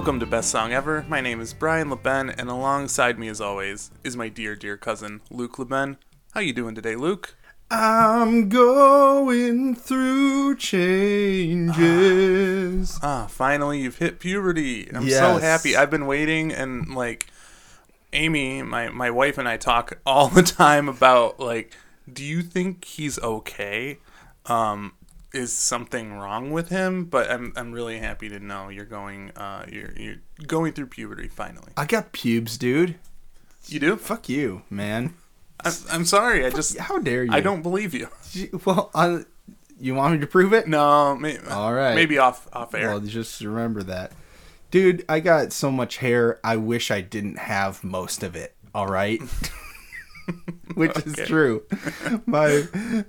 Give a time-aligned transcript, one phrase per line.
[0.00, 1.04] Welcome to Best Song Ever.
[1.10, 5.20] My name is Brian LeBen, and alongside me, as always, is my dear, dear cousin
[5.30, 5.98] Luke LeBen.
[6.32, 7.36] How you doing today, Luke?
[7.70, 11.78] I'm going through changes.
[13.02, 14.88] Ah, finally, you've hit puberty.
[14.90, 15.76] I'm so happy.
[15.76, 17.26] I've been waiting, and like,
[18.14, 21.76] Amy, my my wife, and I talk all the time about like,
[22.10, 23.98] do you think he's okay?
[24.46, 24.94] Um,
[25.32, 27.04] is something wrong with him?
[27.04, 30.16] But I'm I'm really happy to know you're going uh you're you're
[30.46, 31.72] going through puberty finally.
[31.76, 32.96] I got pubes, dude.
[33.66, 33.96] You do?
[33.96, 35.14] Fuck you, man.
[35.64, 36.44] I'm, I'm sorry.
[36.46, 37.32] I just How dare you?
[37.32, 38.08] I don't believe you.
[38.64, 39.24] Well, I,
[39.78, 40.66] you want me to prove it?
[40.66, 41.94] No, may, All right.
[41.94, 42.88] maybe off off air.
[42.90, 44.12] Well, just remember that.
[44.70, 48.54] Dude, I got so much hair, I wish I didn't have most of it.
[48.74, 49.20] All right?
[50.74, 51.22] Which Okay.
[51.22, 51.62] is true.
[52.26, 52.64] My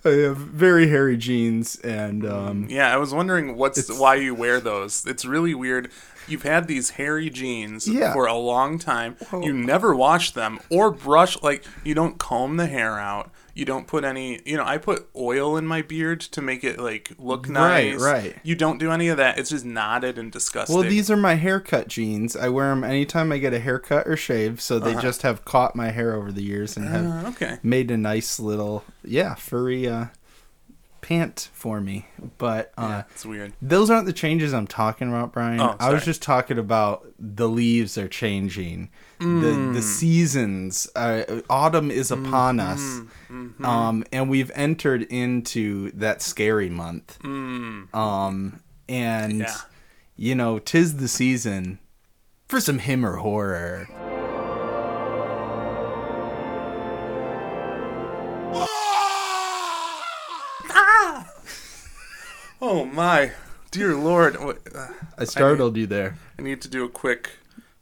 [0.05, 4.59] I have very hairy jeans and um yeah, I was wondering what's why you wear
[4.59, 5.05] those.
[5.05, 5.89] It's really weird.
[6.27, 8.13] You've had these hairy jeans Yeah.
[8.13, 9.15] for a long time.
[9.33, 13.31] You never wash them or brush like you don't comb the hair out.
[13.53, 16.79] You don't put any, you know, I put oil in my beard to make it
[16.79, 17.99] like look nice.
[17.99, 18.23] right.
[18.23, 18.35] Right.
[18.43, 19.37] You don't do any of that.
[19.37, 20.75] It's just knotted and disgusting.
[20.75, 22.35] Well, these are my haircut jeans.
[22.35, 25.75] I wear them anytime I get a haircut or shave, so they just have caught
[25.75, 27.57] my hair over the years and have Uh, okay.
[27.61, 30.05] made a nice little, yeah, furry uh,
[31.01, 32.05] pant for me.
[32.37, 33.53] But uh, Yeah, it's weird.
[33.61, 35.59] those aren't the changes I'm talking about, Brian.
[35.59, 38.89] Oh, I was just talking about the leaves are changing.
[39.19, 39.73] The Mm.
[39.73, 42.69] the seasons, uh, autumn is upon Mm-hmm.
[42.73, 43.01] us,
[43.63, 47.17] um, and we've entered into that scary month.
[47.23, 49.39] Um, and Mm.
[49.39, 49.57] Yeah.
[50.15, 51.79] you know, tis the season
[52.47, 53.87] for some him or horror.
[62.63, 63.31] Oh my,
[63.71, 64.37] dear Lord!
[64.37, 64.87] Uh,
[65.17, 66.15] I startled you there.
[66.37, 67.31] I need to do a quick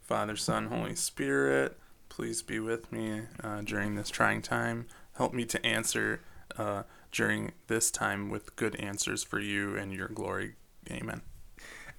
[0.02, 1.78] Father, Son, Holy Spirit,
[2.08, 4.86] please be with me uh, during this trying time.
[5.20, 6.22] Help me to answer
[6.58, 10.54] uh, during this time with good answers for you and your glory.
[10.90, 11.20] Amen.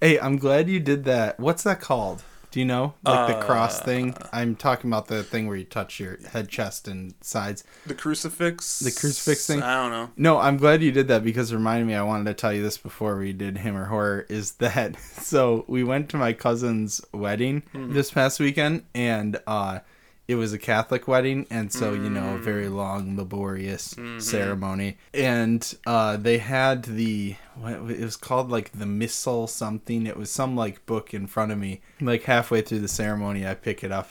[0.00, 1.38] Hey, I'm glad you did that.
[1.38, 2.22] What's that called?
[2.50, 2.94] Do you know?
[3.04, 4.14] Like the cross Uh, thing?
[4.32, 7.62] I'm talking about the thing where you touch your head, chest, and sides.
[7.84, 8.78] The crucifix.
[8.78, 9.62] The crucifix thing?
[9.62, 10.10] I don't know.
[10.16, 12.62] No, I'm glad you did that because it reminded me I wanted to tell you
[12.62, 17.02] this before we did him or horror is that so we went to my cousin's
[17.12, 19.80] wedding this past weekend and uh
[20.30, 24.96] it was a Catholic wedding and so you know a very long laborious ceremony.
[25.12, 30.06] And uh they had the what it was called like the missal something.
[30.06, 31.80] It was some like book in front of me.
[32.00, 34.10] Like halfway through the ceremony I pick it up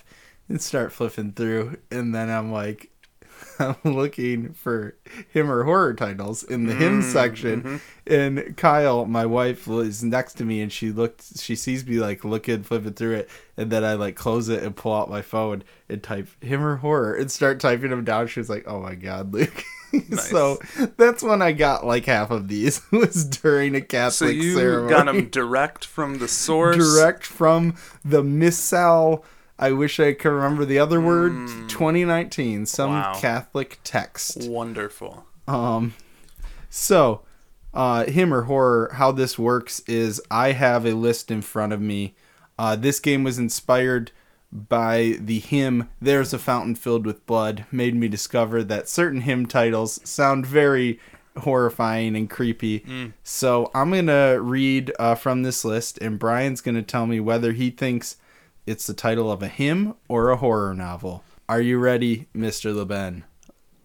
[0.49, 1.77] and start flipping through.
[1.89, 2.91] And then I'm like
[3.59, 4.95] I'm looking for
[5.29, 7.77] him or horror titles in the hymn mm, section, mm-hmm.
[8.13, 12.23] and Kyle, my wife, was next to me, and she looked, she sees me like
[12.23, 15.63] looking, flipping through it, and then I like close it and pull out my phone
[15.87, 18.27] and type him or horror and start typing them down.
[18.27, 19.63] She was like, "Oh my god, Luke."
[20.11, 20.59] so
[20.97, 24.89] that's when I got like half of these was during a Catholic So you ceremony.
[24.93, 26.77] got them direct from the source.
[26.77, 29.25] direct from the Missal.
[29.59, 31.33] I wish I could remember the other word.
[31.67, 33.13] 2019, some Wow.
[33.19, 34.49] Catholic text.
[34.49, 35.25] Wonderful.
[35.47, 35.93] Um,
[36.69, 37.21] so,
[37.73, 41.81] uh, him or horror, how this works is I have a list in front of
[41.81, 42.15] me.
[42.57, 44.11] Uh, this game was inspired
[44.51, 49.45] by the hymn There's a Fountain Filled with Blood, made me discover that certain hymn
[49.45, 50.99] titles sound very
[51.37, 52.83] horrifying and creepy.
[53.23, 57.19] So, I'm going to read uh, from this list, and Brian's going to tell me
[57.19, 58.15] whether he thinks
[58.69, 61.23] it's the title of a hymn or a horror novel.
[61.49, 62.71] Are you ready, Mr.
[62.71, 63.23] LeBen?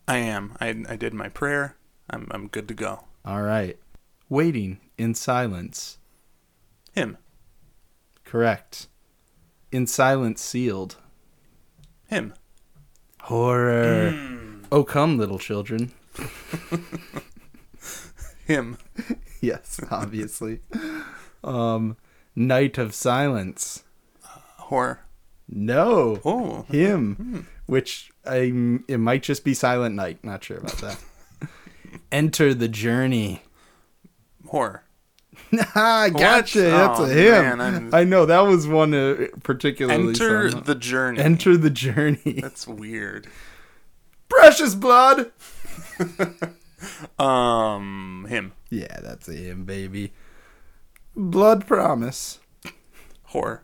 [0.07, 0.55] I am.
[0.61, 1.79] I, I did my prayer.
[2.11, 3.05] I'm, I'm good to go.
[3.25, 3.79] All right.
[4.29, 5.97] Waiting in silence.
[6.93, 7.17] Him.
[8.27, 8.89] Correct.
[9.73, 10.97] In silence sealed.
[12.09, 12.35] Him.
[13.23, 14.13] Horror.
[14.71, 15.93] Oh, come, little children.
[18.47, 18.77] Him.
[19.41, 20.61] Yes, obviously.
[21.43, 21.99] um,
[22.35, 23.85] night of silence.
[25.49, 26.21] No.
[26.25, 26.63] Oh.
[26.71, 27.47] Him.
[27.67, 28.53] Which I
[28.89, 30.23] it might just be Silent Night.
[30.25, 30.99] Not sure about that.
[32.13, 33.43] Enter the journey.
[34.47, 34.83] Horror.
[35.77, 36.61] Ah, gotcha.
[36.63, 37.59] That's Oh, a him.
[37.59, 40.09] man, I'm- know that was one uh, particularly.
[40.11, 41.21] Enter the journey.
[41.21, 42.39] Enter the journey.
[42.43, 43.27] That's weird.
[44.29, 45.31] Precious blood.
[47.19, 48.53] Um, him.
[48.71, 50.13] Yeah, that's a him, baby.
[51.17, 52.41] Blood promise.
[53.25, 53.64] Horror.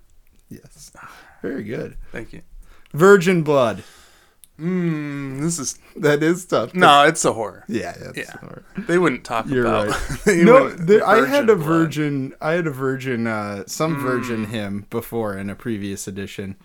[0.51, 0.93] Yes.
[1.43, 1.97] Very good.
[2.13, 2.43] Thank you.
[2.93, 3.83] Virgin blood.
[4.59, 6.75] Mm, this is That is tough.
[6.75, 7.65] no, it's a horror.
[7.67, 8.37] Yeah, that's Yeah.
[8.41, 8.63] horror.
[8.77, 9.89] They wouldn't talk You're about.
[9.89, 10.27] right.
[10.45, 11.67] No, there, I had a blood.
[11.67, 12.35] virgin.
[12.43, 13.27] I had a virgin.
[13.27, 14.51] Uh, some virgin Hmm.
[14.51, 16.57] hymn before in a previous edition.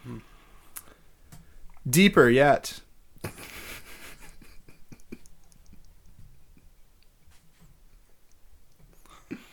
[1.89, 2.81] Deeper yet.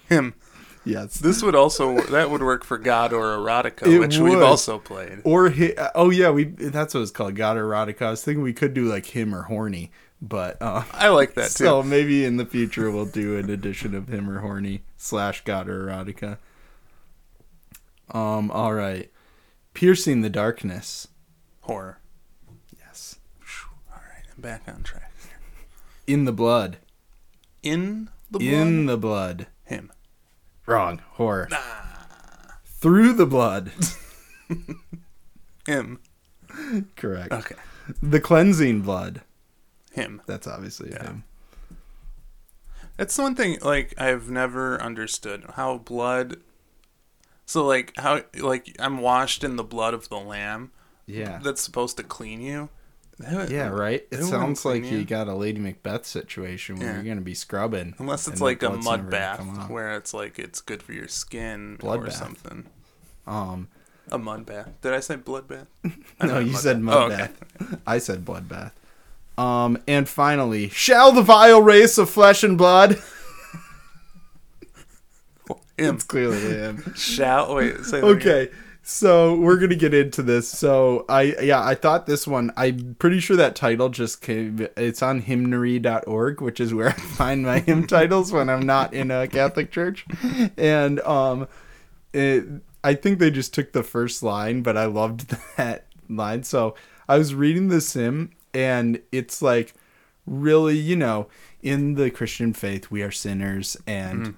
[0.08, 0.34] him.
[0.84, 1.14] Yes.
[1.14, 5.20] This would also that would work for God or erotica, It which we've also played.
[5.24, 7.36] Or hi- oh yeah, we that's what it's called.
[7.36, 8.02] God or erotica.
[8.02, 11.50] I was thinking we could do like him or horny, but uh, I like that
[11.56, 11.64] too.
[11.64, 15.68] so maybe in the future we'll do an edition of him or horny slash God
[15.68, 16.38] or erotica.
[18.10, 18.50] Um.
[18.50, 19.10] All right.
[19.74, 21.08] Piercing the darkness.
[21.60, 21.98] horror.
[22.78, 23.16] Yes.
[23.90, 25.10] All right, I'm back on track.
[26.06, 26.78] In the blood.
[27.62, 28.52] In the blood.
[28.52, 29.46] In the blood.
[29.64, 29.90] him.
[30.72, 31.00] Wrong.
[31.12, 31.48] Horror.
[32.64, 33.70] Through the blood.
[35.66, 36.00] Him.
[36.96, 37.32] Correct.
[37.32, 37.54] Okay.
[38.02, 39.22] The cleansing blood.
[39.92, 40.22] Him.
[40.26, 41.02] That's obviously Yeah.
[41.04, 41.24] him.
[42.96, 46.36] That's the one thing like I've never understood how blood.
[47.46, 50.72] So like how like I'm washed in the blood of the lamb.
[51.06, 51.40] Yeah.
[51.42, 52.68] That's supposed to clean you.
[53.18, 54.04] That- Yeah, right.
[54.10, 56.94] It sounds like you got a Lady Macbeth situation where Yeah.
[56.96, 60.82] you're gonna be scrubbing, Unless it's like a mud bath where it's like it's good
[60.82, 62.14] for your skin Blood or bath.
[62.16, 62.66] something.
[63.26, 63.68] Um,
[64.10, 64.68] A mud bath.
[64.82, 65.66] Did I say blood bath?
[66.22, 66.82] No, you said bath.
[66.82, 67.16] mud Oh, okay.
[67.58, 67.80] bath.
[67.86, 68.74] I said blood bath.
[69.38, 72.98] Um, and finally, shall the vile race of flesh and blood?
[75.78, 75.94] Him.
[75.96, 76.92] It's clearly him.
[76.94, 77.84] Shall wait.
[77.84, 78.48] Say that again.
[78.82, 80.48] So we're gonna get into this.
[80.48, 85.02] So i yeah i thought this one i'm pretty sure that title just came it's
[85.02, 89.28] on hymnary.org which is where i find my hymn titles when i'm not in a
[89.28, 90.04] catholic church.
[90.56, 91.46] And um
[92.12, 92.44] it,
[92.84, 96.42] i think they just took the first line but i loved that line.
[96.42, 96.74] So
[97.08, 99.74] i was reading this hymn and it's like
[100.26, 101.28] really you know
[101.62, 104.36] in the christian faith we are sinners and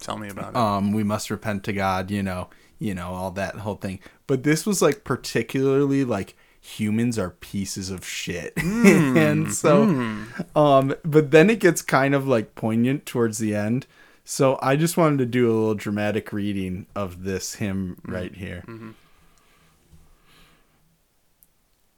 [0.00, 0.56] Tell me about it.
[0.56, 2.48] um we must repent to god you know
[2.78, 4.00] you know all that whole thing.
[4.26, 8.54] But this was like particularly like humans are pieces of shit.
[8.64, 9.16] Hmm.
[9.16, 10.24] And so hmm.
[10.56, 13.86] um but then it gets kind of like poignant towards the end.
[14.24, 18.12] So i just wanted to do a little dramatic reading of this hymn mm-hmm.
[18.12, 18.64] right here.
[18.66, 18.90] Mm-hmm.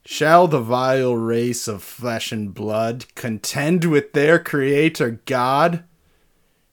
[0.05, 5.83] Shall the vile race of flesh and blood contend with their creator God?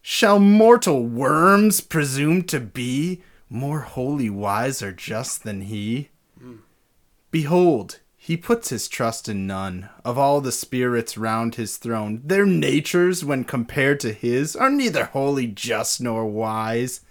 [0.03, 6.09] Shall mortal worms presume to be more holy, wise, or just than he?
[7.31, 12.21] Behold, he puts his trust in none of all the spirits round his throne.
[12.23, 17.01] Their natures, when compared to his, are neither wholly just nor wise.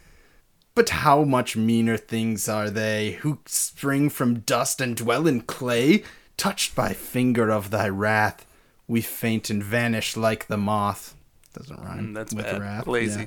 [0.75, 6.03] But how much meaner things are they, who spring from dust and dwell in clay?
[6.39, 8.47] Touched by finger of thy wrath,
[8.89, 11.15] we faint and vanish like the moth.
[11.53, 12.09] Doesn't rhyme.
[12.09, 12.61] Mm, that's with bad.
[12.61, 12.87] wrath.
[12.87, 13.21] Lazy.
[13.21, 13.27] yeah.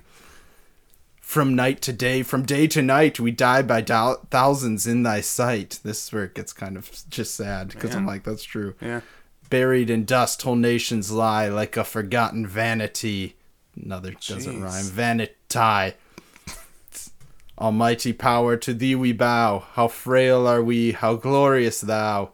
[1.25, 5.21] From night to day, from day to night, we die by thou- thousands in thy
[5.21, 5.79] sight.
[5.83, 8.75] This is where it gets kind of just sad because I'm like, that's true.
[8.79, 9.01] Yeah.
[9.49, 13.35] Buried in dust, whole nations lie like a forgotten vanity.
[13.75, 14.85] Another doesn't rhyme.
[14.85, 15.33] Vanity.
[17.57, 19.65] Almighty power, to thee we bow.
[19.73, 22.33] How frail are we, how glorious thou.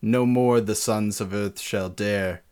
[0.00, 2.42] No more the sons of earth shall dare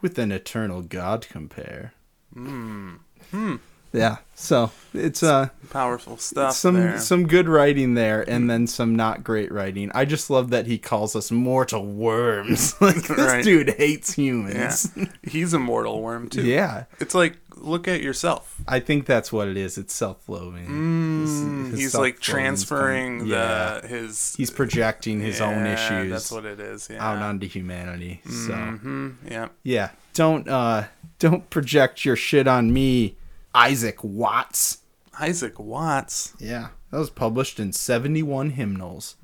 [0.00, 1.94] with an eternal God compare.
[2.34, 2.94] Hmm.
[3.30, 3.56] Hmm.
[3.92, 6.98] Yeah, so it's uh Powerful stuff some there.
[6.98, 9.90] some good writing there and then some not great writing.
[9.94, 12.74] I just love that he calls us mortal worms.
[12.80, 13.44] like this Right.
[13.44, 14.24] dude hates yeah.
[14.24, 14.92] humans.
[15.22, 16.42] He's a mortal worm too.
[16.44, 16.84] Yeah.
[17.00, 18.56] It's like look at yourself.
[18.66, 19.76] I think that's what it is.
[19.76, 20.66] It's self-loathing.
[20.66, 23.80] Mm, his he's like transferring yeah.
[23.80, 26.88] the his He's projecting his own issues That's what it is.
[26.90, 27.04] Yeah.
[27.06, 28.22] out onto humanity.
[28.24, 29.48] So hmm Yeah.
[29.62, 30.84] yeah, don't uh
[31.18, 33.16] don't project your shit on me,
[33.54, 34.78] Isaac Watts.
[35.18, 36.34] Isaac Watts.
[36.38, 39.16] Yeah, that was published in 71 hymnals.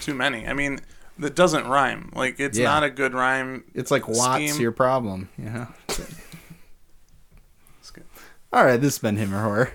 [0.00, 0.46] Too many.
[0.46, 0.80] I mean,
[1.18, 2.10] that doesn't rhyme.
[2.14, 2.64] Like it's Yeah.
[2.66, 3.64] not a good rhyme.
[3.74, 4.60] It's like Watts Scheme.
[4.60, 5.68] your problem, know.
[7.80, 8.04] It's good.
[8.52, 9.72] All right, this has been him or horror.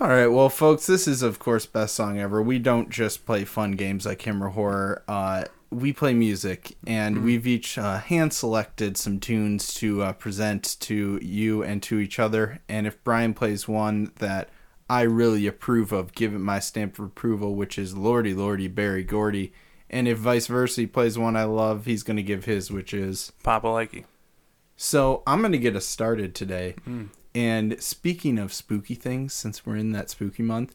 [0.00, 2.42] All right, well, folks, this is of course best song ever.
[2.42, 5.04] We don't just play fun games like him or horror.
[5.06, 10.76] Uh, we play music, and we've each uh, hand selected some tunes to uh, present
[10.80, 12.60] to you and to each other.
[12.68, 14.50] And if Brian plays one that
[14.90, 19.02] I really approve of, give it my stamp of approval, which is Lordy Lordy Berry
[19.02, 19.52] Gordy.
[19.88, 22.92] And if vice versa, he plays one I love, he's going to give his, which
[22.94, 24.04] is Papa Likey.
[24.76, 26.74] so I'm gonna get us started today.
[27.34, 30.74] And speaking of spooky things, since we're in that spooky month,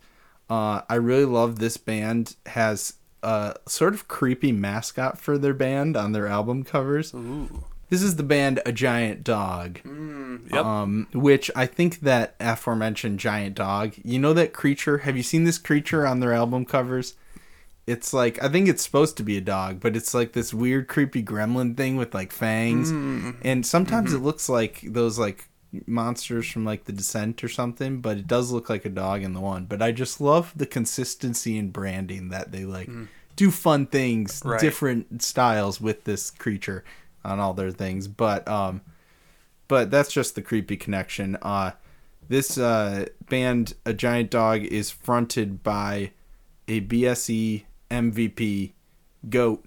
[0.50, 2.94] Uh, I really love this band has
[3.24, 7.14] a sort of creepy mascot for their band on their album covers.
[7.14, 7.64] Ooh.
[7.90, 9.80] This is the band A Giant Dog.
[9.84, 10.66] Mm, yep.
[10.66, 15.00] Um, which I think that aforementioned giant dog, you know that creature?
[15.00, 17.16] Have you seen this creature on their album covers?
[17.86, 20.90] It's like I think it's supposed to be a dog, but it's like this weird
[20.90, 22.92] creepy gremlin thing with like fangs.
[22.92, 23.38] Mm.
[23.44, 24.18] And sometimes mm-hmm.
[24.18, 25.48] it looks like those like
[25.86, 29.34] monsters from like the descent or something, but it does look like a dog in
[29.34, 29.66] the one.
[29.66, 32.90] But I just love the consistency in branding that they like
[33.36, 34.60] do fun things, Right.
[34.60, 36.84] different styles with this creature
[37.24, 38.08] on all their things.
[38.08, 38.82] But um
[39.68, 41.38] but that's just the creepy connection.
[41.42, 41.72] Uh,
[42.30, 46.12] this uh, band, A Giant Dog, is fronted by
[46.70, 48.72] a BSE MVP
[49.30, 49.66] goat,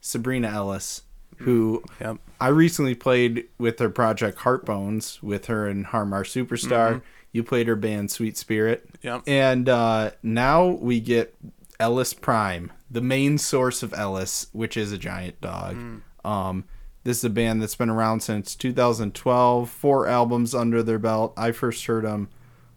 [0.00, 1.02] Sabrina Ellis,
[1.44, 2.18] who Yep.
[2.40, 7.02] I recently played with her project Heartbones with her and Har Mar Superstar.
[7.30, 8.88] You played her band Sweet Spirit.
[9.02, 9.22] Yep.
[9.26, 11.34] And uh, now we get
[11.80, 15.76] Ellis Prime, the main source of Ellis, which is a giant dog.
[16.24, 16.64] Um,
[17.04, 21.32] this is a band that's been around since 2012, four albums under their belt.
[21.36, 22.28] I first heard them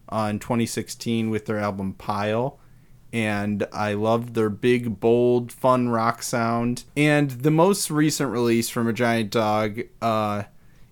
[0.08, 2.58] uh, in 2016 with their album Pile.
[3.12, 6.84] And I loved their big, bold, fun rock sound.
[6.96, 10.44] And the most recent release from A Giant Dog, uh,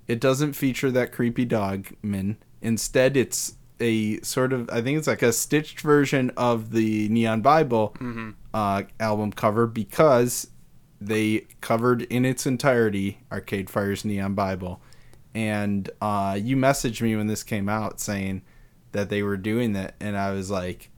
[0.06, 2.38] it doesn't feature that creepy dogman.
[2.62, 7.42] Instead, it's a sort of I think it's like a stitched version of the Neon
[7.42, 7.94] Bible
[8.54, 10.46] uh, album cover because
[11.00, 14.80] they covered in its entirety Arcade Fire's Neon Bible.
[15.34, 18.42] And uh, you messaged me when this came out saying
[18.92, 20.90] that they were doing that, and I was like,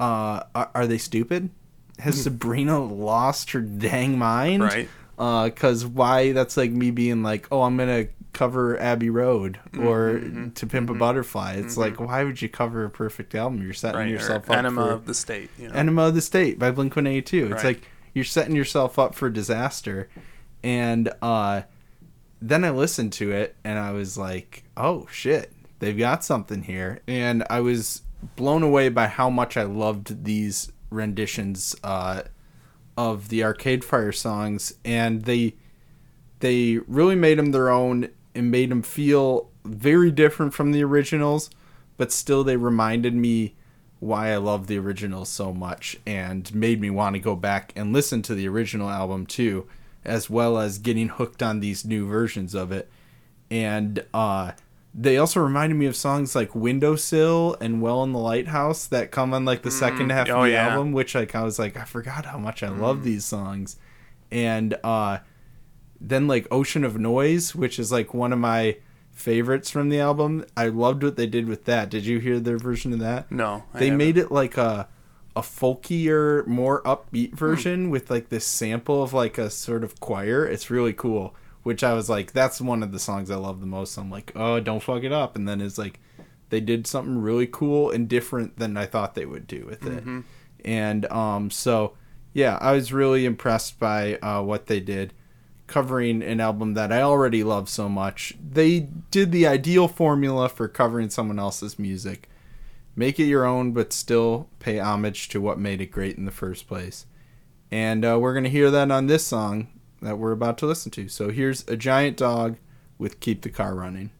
[0.00, 1.50] uh, are, are they stupid?
[1.98, 2.22] Has hmm.
[2.22, 4.62] Sabrina lost her dang mind?
[4.62, 4.88] Right.
[5.18, 6.32] Uh, because why?
[6.32, 10.66] That's like me being like, oh, I'm gonna cover Abbey Road mm-hmm, or mm-hmm, To
[10.66, 11.54] Pimp a mm-hmm, Butterfly.
[11.54, 13.62] It's like, why would you cover a perfect album?
[13.62, 14.10] You're setting Right.
[14.10, 15.50] yourself up Enema for of the State.
[15.58, 15.74] You know.
[15.74, 17.44] Enema of the State by Blink 182.
[17.44, 17.64] It's Right.
[17.64, 20.08] like you're setting yourself up for disaster.
[20.62, 21.62] And uh,
[22.42, 27.00] then I listened to it and I was like, oh shit, they've got something here.
[27.06, 28.02] And I was
[28.36, 32.22] blown away by how much I loved these renditions uh,
[32.96, 34.74] of the Arcade Fire songs.
[34.84, 35.54] And they
[36.40, 41.48] they really made them their own and made them feel very different from the originals,
[41.96, 43.54] but still they reminded me
[44.00, 47.92] why I love the originals so much and made me want to go back and
[47.92, 49.66] listen to the original album too,
[50.04, 52.90] as well as getting hooked on these new versions of it.
[53.50, 54.52] And uh
[54.96, 59.34] they also reminded me of songs like Windowsill and Well and the Lighthouse that come
[59.34, 60.68] on like the second half oh, of the yeah.
[60.68, 63.76] album, which like I was like, I forgot how much I love these songs.
[64.30, 65.18] And uh
[66.00, 68.76] then like Ocean of Noise, which is like one of my
[69.10, 70.44] favorites from the album.
[70.56, 71.88] I loved what they did with that.
[71.88, 73.30] Did you hear their version of that?
[73.32, 73.64] no.
[73.72, 73.98] I They haven't.
[73.98, 74.88] made it like a
[75.36, 76.88] a folkier, more Hmm.
[76.90, 80.46] upbeat version with like this sample of like a sort of choir.
[80.46, 81.34] It's really cool.
[81.64, 83.96] Which I was like, that's one of the songs I love the most.
[83.96, 85.34] I'm like, oh, don't fuck it up.
[85.34, 85.98] And then it's like,
[86.50, 90.04] they did something really cool and different than I thought they would do with it.
[90.04, 90.20] Mm-hmm.
[90.64, 91.94] And um, so
[92.34, 95.14] yeah, I was really impressed by uh, what they did
[95.66, 98.34] covering an album that I already love so much.
[98.38, 98.80] They
[99.10, 102.28] did the ideal formula for covering someone else's music.
[102.94, 106.30] Make it your own, but still pay homage to what made it great in the
[106.30, 107.06] first place.
[107.70, 109.68] And uh, we're going to hear that on this song
[110.04, 111.08] that we're about to listen to.
[111.08, 112.58] So here's A Giant Dog
[112.98, 114.10] with Keep the Car Running.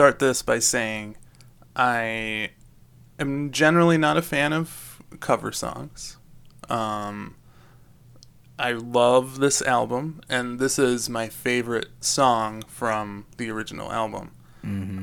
[0.00, 1.14] Start this by saying
[1.76, 2.52] I
[3.18, 6.16] am generally not a fan of cover songs.
[6.70, 7.36] Um,
[8.58, 14.30] I love this album, and this is my favorite song from the original album.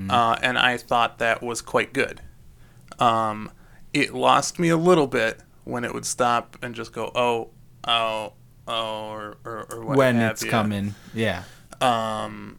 [0.09, 2.21] Uh, and I thought that was quite good.
[2.97, 3.51] Um,
[3.93, 7.51] it lost me a little bit when it would stop and just go, oh,
[7.87, 8.33] oh,
[8.67, 10.95] oh, or, or, or when it's ya coming.
[11.13, 11.43] Yeah.
[11.81, 12.57] um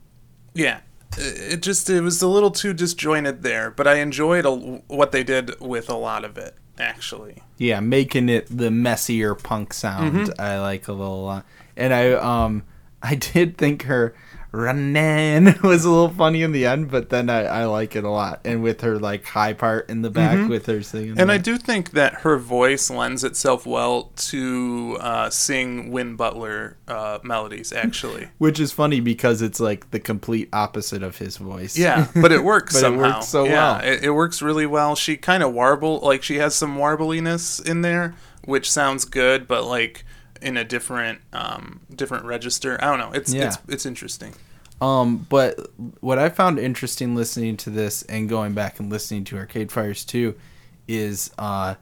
[0.54, 0.80] yeah
[1.16, 5.24] it just it was a little too disjointed there but i enjoyed a, what they
[5.24, 10.14] did with a lot of it actually Yeah, making it the messier punk sound.
[10.14, 10.40] Mm-hmm.
[10.40, 11.42] I like a little uh,
[11.76, 12.62] and I um
[13.02, 14.14] I did think her
[14.52, 18.10] running was a little funny in the end, but then I, I like it a
[18.10, 18.40] lot.
[18.44, 21.10] And with her like high part in the back with her singing.
[21.10, 21.20] Mm-hmm.
[21.20, 26.76] and i do think that her voice lends itself well to uh, sing win butler
[26.88, 31.76] uh, melodies actually which is funny because it's like the complete opposite of his voice.
[31.78, 33.80] yeah but it works But it somehow works so yeah, well.
[33.92, 37.82] it, it works really well she kind of warble like she has some warbliness in
[37.82, 40.04] there which sounds good but like
[40.42, 43.46] in a different um different register i don't know it's Yeah.
[43.48, 44.34] it's it's interesting
[44.80, 45.58] Um, but
[46.00, 50.04] what I found interesting listening to this and going back and listening to Arcade Fires
[50.04, 50.36] too
[50.86, 51.74] is uh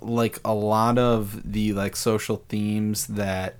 [0.00, 3.56] like a lot of the like social themes that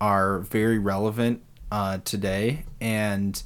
[0.00, 3.42] are very relevant uh today and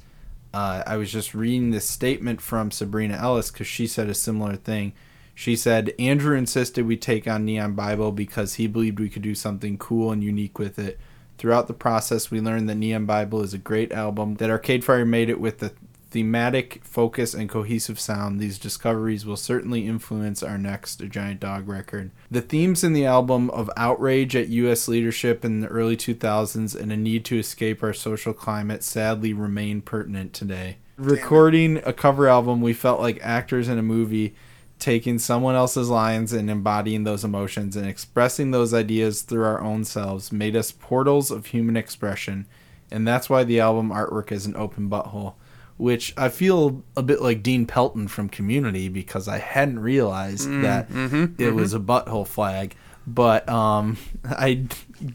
[0.53, 4.55] uh, I was just reading this statement from Sabrina Ellis because she said a similar
[4.55, 4.93] thing.
[5.39, 9.33] She said Andrew insisted we take on Neon Bible because he believed we could do
[9.33, 10.99] something cool and unique with it.
[11.37, 15.05] Throughout the process, we learned that Neon Bible is a great album, that Arcade Fire
[15.05, 15.71] made it with the
[16.11, 18.41] thematic focus and cohesive sound.
[18.41, 22.11] These discoveries will certainly influence our next Giant Dog record.
[22.29, 24.89] The themes in the album of outrage at U.S.
[24.89, 29.83] leadership in the early 2000s and a need to escape our social climate sadly remain
[29.83, 30.79] pertinent today.
[30.97, 34.35] Recording a cover album, we felt like actors in a movie
[34.79, 39.83] taking someone else's lines and embodying those emotions and expressing those ideas through our own
[39.83, 42.47] selves made us portals of human expression.
[42.89, 45.35] And that's why the album artwork is an open butthole,
[45.77, 50.61] which I feel a bit like Dean Pelton from Community because I hadn't realized mm,
[50.63, 51.55] that mm-hmm, it mm-hmm.
[51.55, 52.75] was a butthole flag.
[53.05, 54.65] But um, I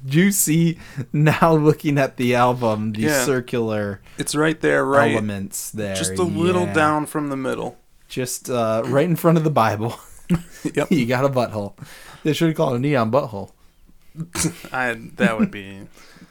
[0.07, 0.79] do see
[1.13, 3.25] now looking at the album the Yeah.
[3.25, 5.13] circular It's right there, right?
[5.13, 5.95] elements there.
[5.97, 6.75] Just a little Yeah.
[6.75, 7.79] down from the middle.
[8.15, 9.99] Just uh, right in front of the Bible.
[10.75, 10.89] Yep.
[10.91, 11.75] you got a butthole.
[12.23, 13.53] They should have called it a neon butthole.
[14.73, 15.81] I that would be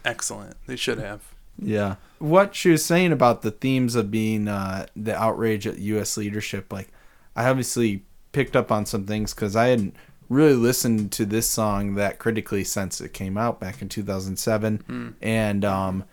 [0.03, 0.57] excellent.
[0.65, 1.21] They should have.
[1.59, 1.97] Yeah.
[2.17, 6.17] What she was saying about the themes of being uh, the outrage at U.S.
[6.17, 6.91] leadership, like
[7.35, 9.95] I obviously picked up on some things because I hadn't
[10.27, 15.63] really listened to this song that critically since it came out back in 2007, and
[15.63, 16.05] um,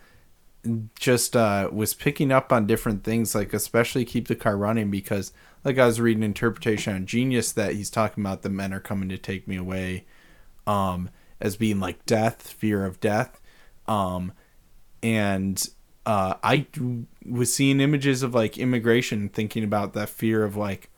[0.95, 5.33] just uh, was picking up on different things, like especially keep the car running because,
[5.63, 9.09] like I was reading interpretation on Genius that he's talking about the men are coming
[9.09, 10.05] to take me away,
[10.65, 13.39] um, as being like death, fear of death,
[13.87, 14.31] um,
[15.03, 15.67] and
[16.05, 16.65] uh, I
[17.25, 20.89] was seeing images of like immigration, thinking about that fear of like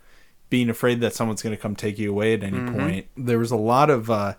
[0.49, 3.07] being afraid that someone's going to come take you away at any point.
[3.17, 4.35] There was a lot of uh,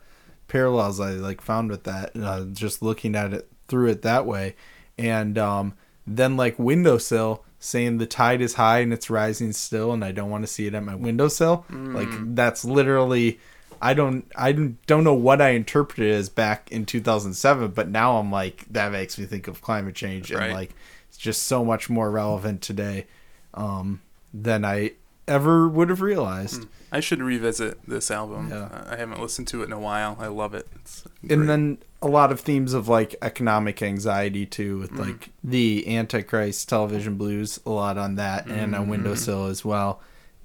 [0.49, 4.57] parallels I like found with that, uh, just looking at it through it that way,
[4.97, 5.75] and um,
[6.07, 10.31] then like windowsill saying the tide is high and it's rising still, and I don't
[10.31, 11.65] want to see it at my windowsill.
[11.95, 13.41] Like that's literally.
[13.83, 18.17] I don't I don't don't know what I interpreted as back in 2007, but now
[18.19, 20.75] I'm like that makes me think of climate change and like
[21.09, 23.07] it's just so much more relevant today
[23.53, 24.01] um,
[24.33, 24.93] than I
[25.29, 26.67] ever would have realized.
[26.95, 28.51] I should revisit this album.
[28.51, 28.67] Yeah.
[28.67, 30.17] Uh, I haven't listened to it in a while.
[30.21, 30.69] I love it.
[30.77, 31.03] It's.
[31.29, 36.69] And then a lot of themes of like economic anxiety too, with like the Antichrist
[36.69, 40.01] television blues, a lot on that, and on Windowsill as well.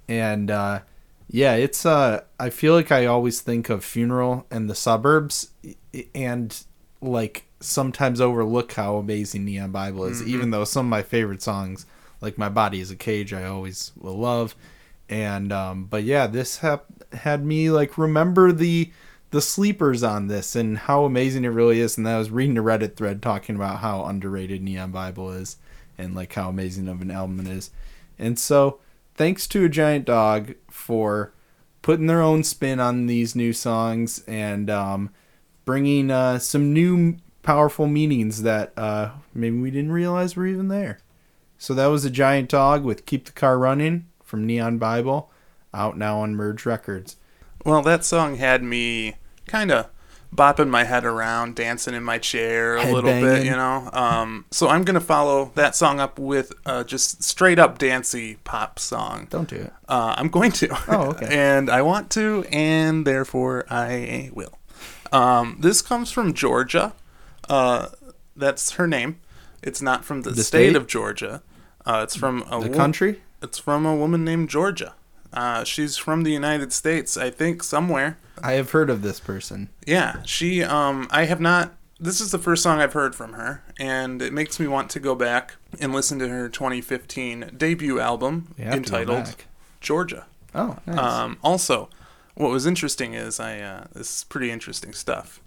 [0.08, 0.80] And uh,
[1.28, 5.52] yeah, it's uh, I feel like I always think of funeral and the suburbs,
[6.16, 6.64] and
[7.00, 11.86] like sometimes overlook how amazing Neon Bible is, even though some of my favorite songs,
[12.20, 14.56] like My Body is a Cage, I always will love.
[15.10, 18.92] And um, but yeah, this ha- had me like remember the
[19.32, 21.98] the sleepers on this and how amazing it really is.
[21.98, 25.56] And I was reading a Reddit thread talking about how underrated Neon Bible is
[25.98, 27.70] and like how amazing of an album it is.
[28.18, 28.78] And so,
[29.16, 31.32] thanks to a giant dog for
[31.82, 35.10] putting their own spin on these new songs and um,
[35.64, 41.00] bringing uh, some new powerful meanings that uh, maybe we didn't realize were even there.
[41.58, 45.30] So that was a giant dog with "Keep the Car Running" from Neon Bible,
[45.74, 47.16] out now on Merge Records.
[47.66, 49.16] Well, that song had me
[49.46, 49.88] kind of
[50.34, 53.90] bopping my head around, dancing in my chair a little bit, you know.
[53.92, 58.78] Um, so I'm gonna follow that song up with uh, just straight up dancey pop
[58.78, 59.26] song.
[59.28, 59.72] Don't do it.
[59.88, 60.68] Uh, I'm going to.
[60.88, 61.26] Oh, okay.
[61.30, 64.56] and I want to, and therefore I will.
[65.12, 66.94] Um, this comes from Georgia.
[67.48, 67.88] Uh,
[68.36, 69.18] that's her name.
[69.62, 70.76] It's not from the, The state, state?
[70.76, 71.42] of Georgia.
[71.84, 73.20] Uh, it's from a The wo- country?
[73.42, 74.94] It's from a woman named Georgia.
[75.32, 78.18] Uh, she's from the United States, I think, somewhere.
[78.42, 79.68] I have heard of this person.
[79.86, 80.62] Yeah, she.
[80.62, 81.74] Um, I have not.
[82.00, 85.00] This is the first song I've heard from her, and it makes me want to
[85.00, 89.36] go back and listen to her 2015 debut album You have to go entitled.
[89.80, 90.26] Georgia.
[90.54, 90.98] Oh, nice.
[90.98, 91.88] Um, also,
[92.34, 93.60] what was interesting is I.
[93.60, 95.40] Uh, this is pretty interesting stuff.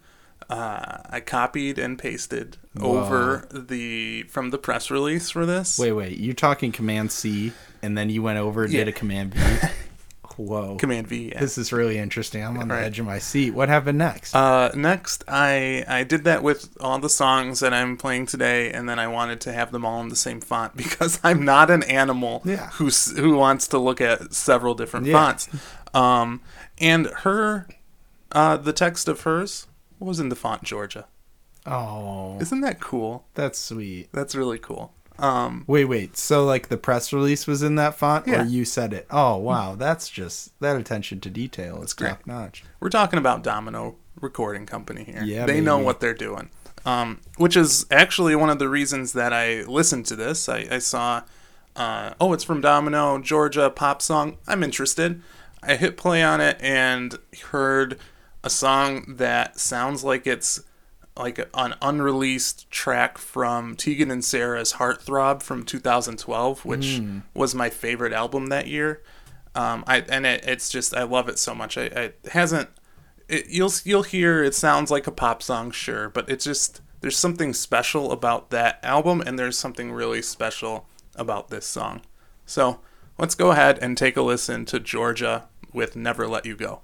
[0.49, 5.77] Uh, I copied and pasted over the from the press release for this.
[5.79, 6.17] wait, wait.
[6.19, 7.51] You're talking Command C,
[7.83, 8.79] and then you went over and Yeah.
[8.85, 9.67] did a Command V.
[10.37, 10.77] Whoa.
[10.77, 11.29] Command V.
[11.31, 11.39] Yeah.
[11.39, 12.43] This is really interesting.
[12.43, 12.85] I'm on the Right.
[12.85, 13.51] edge of my seat.
[13.51, 14.33] What happened next?
[14.35, 18.89] Uh, next, I I did that with all the songs that I'm playing today, and
[18.89, 21.83] then I wanted to have them all in the same font because I'm not an
[21.83, 22.71] animal Yeah.
[22.71, 25.13] who's who wants to look at several different Yeah.
[25.13, 25.49] fonts.
[25.93, 26.41] Um,
[26.79, 27.67] and her,
[28.31, 29.67] uh, the text of hers
[29.99, 31.05] was in the font Georgia.
[31.67, 33.25] oh, Isn't that cool?
[33.35, 34.09] that's sweet.
[34.11, 34.93] That's really cool.
[35.19, 36.17] Um, Wait, wait.
[36.17, 38.41] So, like, the press release was in that font, Yeah.
[38.43, 39.05] or you said it?
[39.11, 39.75] Oh, wow.
[39.75, 42.09] That's just that attention to detail is great.
[42.09, 42.63] top notch.
[42.79, 45.21] we're talking about Domino Recording Company here.
[45.23, 46.49] Yeah, they know what they're doing.
[46.85, 50.49] Um, which is actually one of the reasons that I listened to this.
[50.49, 51.21] I, I saw,
[51.77, 54.37] uh, oh, it's from Domino, Georgia, pop song.
[54.47, 55.21] I'm interested.
[55.61, 57.17] I hit play on it and
[57.51, 57.97] heard
[58.43, 60.61] a song that sounds like it's
[61.15, 67.01] like an unreleased track from Tegan and Sara's Heartthrob from 2012, which
[67.33, 69.01] was my favorite album that year.
[69.55, 71.77] Um, I and it, it's just I love it so much.
[71.77, 72.69] I, I it hasn't.
[73.27, 77.17] It, you'll you'll hear it sounds like a pop song, sure, but it's just there's
[77.17, 82.01] something special about that album, and there's something really special about this song.
[82.45, 82.79] So
[83.19, 86.81] let's go ahead and take a listen to Georgia with "Never Let You Go."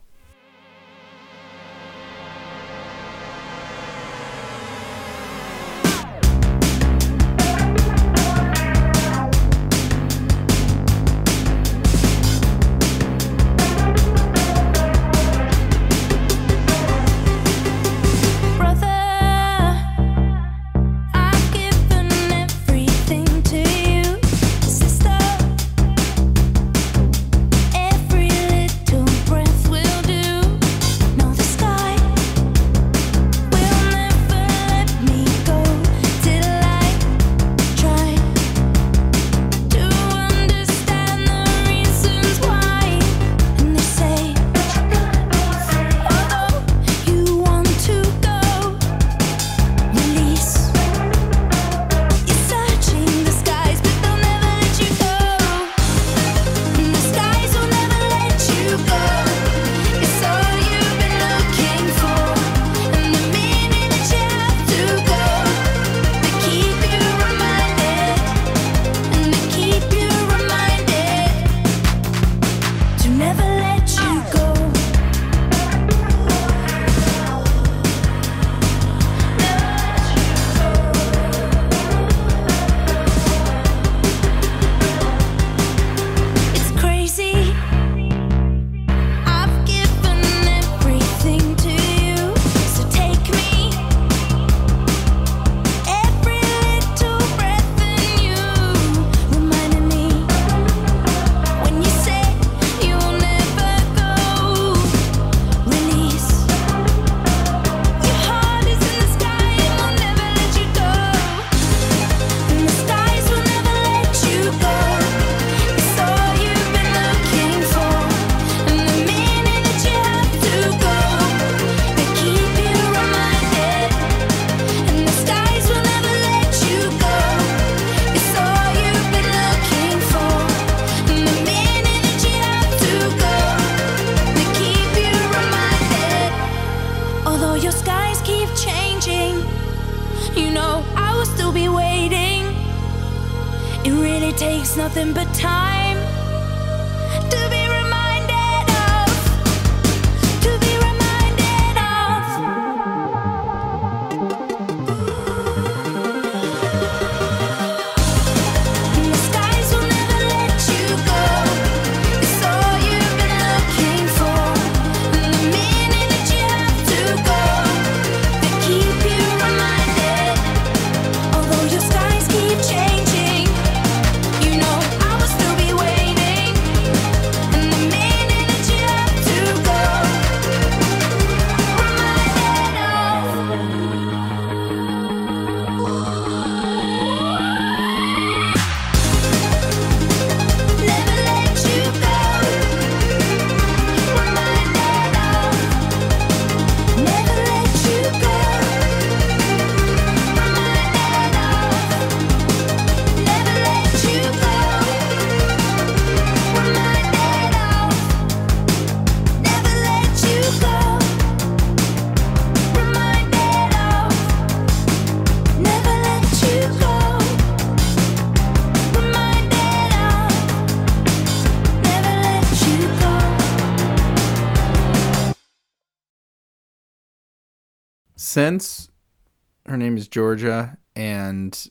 [230.11, 231.69] Georgia and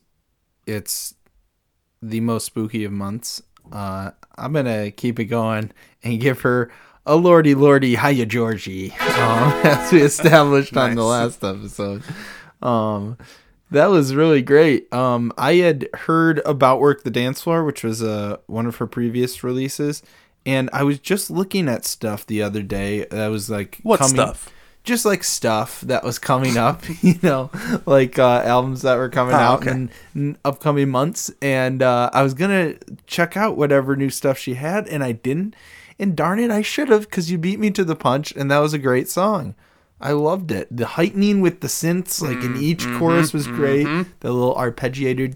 [0.67, 1.15] it's
[2.03, 5.73] the most spooky of months, uh, I'm gonna keep it going
[6.03, 6.71] and give her
[7.07, 8.99] a lordy lordy hiya Georgie, um,
[9.65, 12.03] as we established on the last episode.
[12.63, 13.17] Um,
[13.71, 14.93] that was really great.
[14.95, 18.87] Um, I had heard about Work the Dance Floor, which was uh, one of her
[18.87, 20.03] previous releases,
[20.47, 24.15] and I was just looking at stuff the other day that was like What coming-
[24.17, 24.51] stuff?
[24.89, 27.51] Just like stuff that was coming up, you know,
[27.87, 29.71] like uh, albums that were coming Oh, out okay.
[29.71, 31.31] in, in upcoming months.
[31.41, 32.75] And uh, I was gonna
[33.07, 35.55] check out whatever new stuff she had, and I didn't.
[36.01, 38.59] And darn it, I should have, because you beat me to the punch, and that
[38.59, 39.55] was a great song.
[40.01, 40.69] I loved it.
[40.71, 43.83] The heightening with the synths, like in each chorus, was great.
[44.21, 45.35] The little arpeggiator,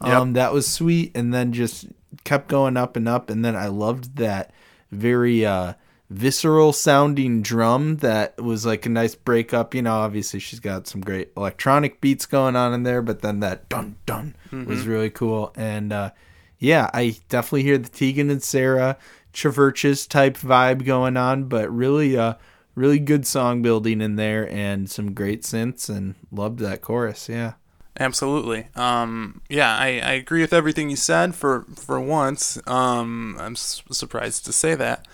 [0.00, 1.86] um, that was sweet, and then just
[2.24, 3.28] kept going up and up.
[3.28, 4.50] And then I loved that
[4.90, 5.74] very uh,
[6.10, 9.74] visceral sounding drum that was like a nice breakup.
[9.74, 13.40] You know, obviously she's got some great electronic beats going on in there, but then
[13.40, 15.52] that dun dun was really cool.
[15.56, 16.10] And uh,
[16.58, 18.96] yeah, I definitely hear the Tegan and Sara
[19.32, 22.34] Traverches type vibe going on, but really, uh,
[22.76, 27.28] really good song building in there and some great synths and loved that chorus.
[27.28, 27.54] Yeah.
[27.98, 28.66] Absolutely.
[28.74, 31.34] Um, yeah, I, I agree with everything you said.
[31.34, 35.06] For for once, um, I'm s- surprised to say that.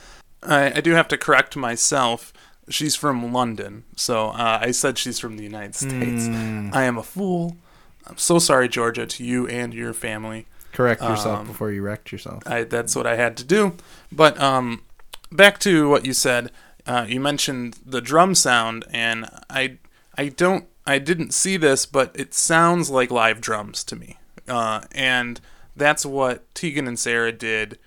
[0.42, 2.33] I, I do have to correct myself.
[2.68, 6.26] She's from London, so uh, I said she's from the United States.
[6.72, 7.57] I am a fool.
[8.07, 10.46] I'm so sorry, Georgia, to you and your family.
[10.72, 12.44] Correct yourself Um, before you wrecked yourself.
[12.46, 13.74] I that's what I had to do.
[14.12, 14.83] But um,
[15.33, 16.53] back to what you said.
[16.87, 19.79] Uh, you mentioned the drum sound, and I
[20.16, 24.18] I don't I didn't see this, but it sounds like live drums to me.
[24.48, 25.40] Uh, and
[25.76, 27.79] that's what Tegan and Sara did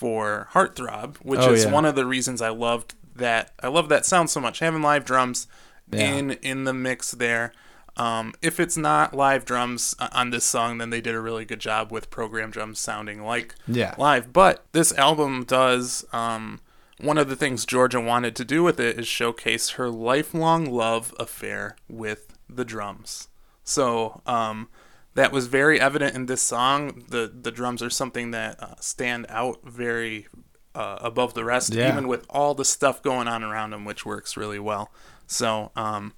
[0.00, 1.70] for Heartthrob, which Oh, is yeah.
[1.72, 3.52] one of the reasons I loved that.
[3.62, 4.60] I love that sound so much.
[4.60, 5.46] Having live drums
[5.92, 6.14] Yeah.
[6.14, 7.52] in in the mix there.
[7.98, 11.44] Um, if it's not live drums uh, on this song, then they did a really
[11.44, 13.94] good job with program drums sounding like Yeah.
[13.98, 14.32] live.
[14.32, 16.06] But this album does.
[16.14, 16.60] Um,
[16.98, 21.14] one of the things Georgia wanted to do with it is showcase her lifelong love
[21.18, 23.28] affair with the drums.
[23.64, 24.68] So um,
[25.14, 27.04] that was very evident in this song.
[27.08, 30.26] the The drums are something that uh, stand out very
[30.74, 31.88] uh, above the rest, Yeah.
[31.92, 34.92] even with all the stuff going on around them, which works really well.
[35.26, 36.12] So um,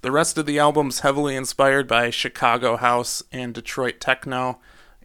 [0.00, 4.60] the rest of the album's heavily inspired by Chicago house and Detroit techno,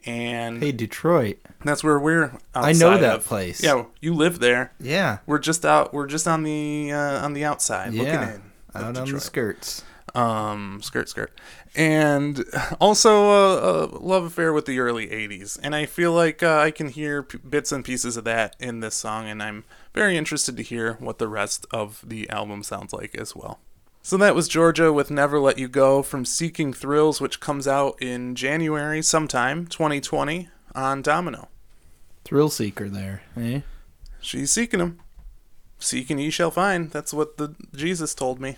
[0.06, 1.38] and Hey, Detroit.
[1.66, 2.38] that's where we're.
[2.56, 3.26] I know that of.
[3.26, 3.62] place.
[3.64, 4.74] Yeah, you live there.
[4.80, 5.20] Yeah.
[5.26, 5.94] We're just out.
[5.94, 8.36] We're just on the uh, on the outside, looking Yeah.
[8.36, 8.42] in.
[8.76, 9.84] of Out on the skirts.
[10.16, 11.40] Um, skirt, skirt,
[11.76, 12.44] and
[12.80, 15.60] also a, a love affair with the early '80s.
[15.62, 18.80] And I feel like uh, I can hear p- bits and pieces of that in
[18.80, 22.94] this song, and I'm very interested to hear what the rest of the album sounds
[22.94, 23.60] like as well.
[24.06, 28.02] So that was Georgia with Never Let You Go from Seeking Thrills, which comes out
[28.02, 31.48] in January sometime 2020 on Domino.
[32.26, 33.24] Thrill seeker there.
[33.38, 33.62] Eh?
[34.20, 35.00] She's seeking him.
[35.80, 36.92] Seek and ye shall find.
[36.92, 38.58] That's what the Jesus told me.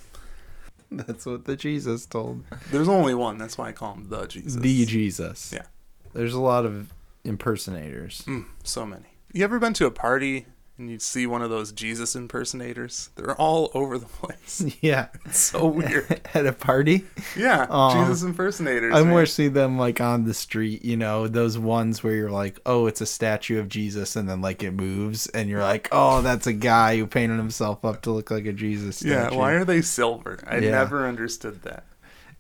[1.08, 2.44] That's what the Jesus told.
[2.72, 3.38] There's only one.
[3.38, 4.56] That's why I call him the Jesus.
[4.56, 5.52] The Jesus.
[5.54, 5.66] Yeah.
[6.14, 8.24] There's a lot of impersonators.
[8.28, 9.06] Mm, so many.
[9.34, 10.46] You ever been to a party
[10.78, 13.10] and you see one of those Jesus impersonators?
[13.16, 14.64] They're all over the place.
[14.82, 15.08] Yeah.
[15.26, 16.22] It's so weird.
[16.34, 18.04] At a party, Yeah, Aw.
[18.06, 18.94] Jesus impersonators.
[18.94, 22.60] I more see them like on the street, you know, those ones where you're like,
[22.66, 26.22] oh, it's a statue of Jesus, and then like it moves, and you're like, oh,
[26.22, 29.66] that's a guy who painted himself up to look like a Jesus Yeah, why are
[29.66, 30.40] they silver?
[30.48, 30.72] I Yeah.
[30.72, 31.84] never understood that.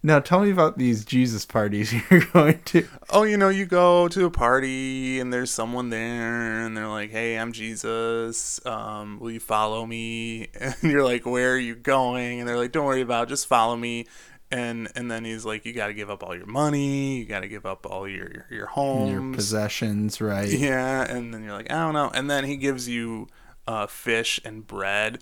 [0.04, 2.88] Now tell me about these Jesus parties you're going to.
[3.10, 7.10] Oh, you know, you go to a party and there's someone there and they're like,
[7.10, 8.64] "Hey, I'm Jesus.
[8.66, 12.72] Um, will you follow me?" And you're like, "Where are you going?" And they're like,
[12.72, 13.30] "Don't worry about it.
[13.30, 14.06] Just follow me."
[14.52, 17.18] And and then he's like, "You got to give up all your money.
[17.18, 20.48] You got to give up all your your, your homes, Your possessions, right?
[20.48, 23.28] Yeah." And then you're like, "I don't know." And then he gives you
[23.68, 25.20] uh, fish and bread.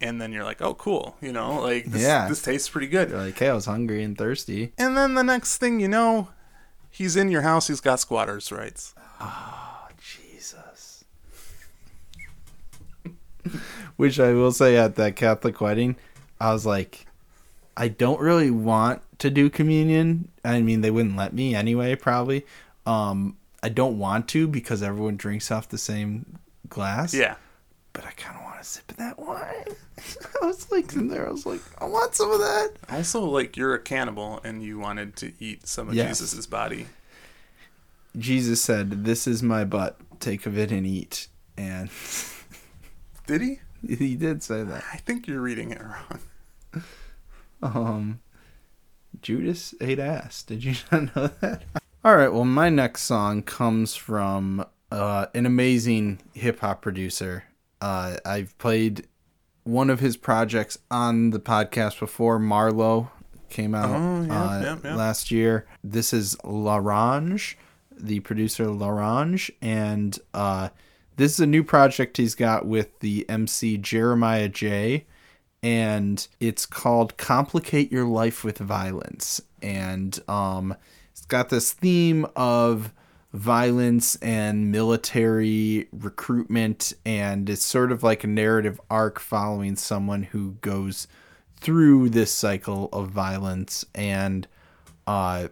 [0.00, 1.16] And then you're like, "Oh, cool.
[1.22, 2.28] You know, like this, Yeah.
[2.28, 4.72] this tastes pretty good." You're like, hey, I was hungry and thirsty.
[4.76, 6.28] And then the next thing you know,
[6.90, 7.68] he's in your house.
[7.68, 8.94] He's got squatters' rights.
[9.20, 11.04] Oh, Jesus.
[13.96, 15.96] Which I will say at that Catholic wedding,
[16.40, 17.06] I was like,
[17.76, 20.28] I don't really want to do communion.
[20.44, 22.44] I mean, they wouldn't let me anyway, probably.
[22.84, 27.14] Um, I don't want to because everyone drinks off the same glass.
[27.14, 27.36] Yeah.
[27.94, 29.64] But I kind of sip of that wine.
[30.42, 31.26] I was like in there.
[31.28, 32.70] I was like, I want some of that.
[32.90, 36.18] Also, like you're a cannibal and you wanted to eat some of Yes.
[36.20, 36.86] Jesus's body.
[38.18, 39.98] Jesus said, "This is my butt.
[40.20, 41.90] Take of it and eat." And
[43.26, 43.60] Did he?
[43.86, 44.84] he did say that.
[44.92, 46.20] I think you're reading it wrong.
[47.62, 48.20] Um,
[49.22, 50.42] Judas ate ass.
[50.42, 51.62] Did you not know that?
[52.04, 52.28] All right.
[52.32, 57.44] Well, my next song comes from uh, an amazing hip hop producer.
[57.80, 59.06] Uh, I've played
[59.64, 62.38] one of his projects on the podcast before.
[62.38, 63.10] Marlowe
[63.48, 64.94] came out Oh, yeah, uh, yeah, yeah.
[64.96, 65.66] last year.
[65.84, 67.54] This is L'Orange,
[67.96, 70.68] the producer L'Orange, and uh,
[71.16, 75.04] this is a new project he's got with the MC Jeremiah Jae
[75.62, 80.76] and it's called complicate your life with violence and um
[81.10, 82.92] it's got this theme of
[83.36, 90.52] violence and military recruitment and it's sort of like a narrative arc following someone who
[90.62, 91.06] goes
[91.60, 93.84] through this cycle of violence.
[93.94, 94.48] And
[95.06, 95.48] uh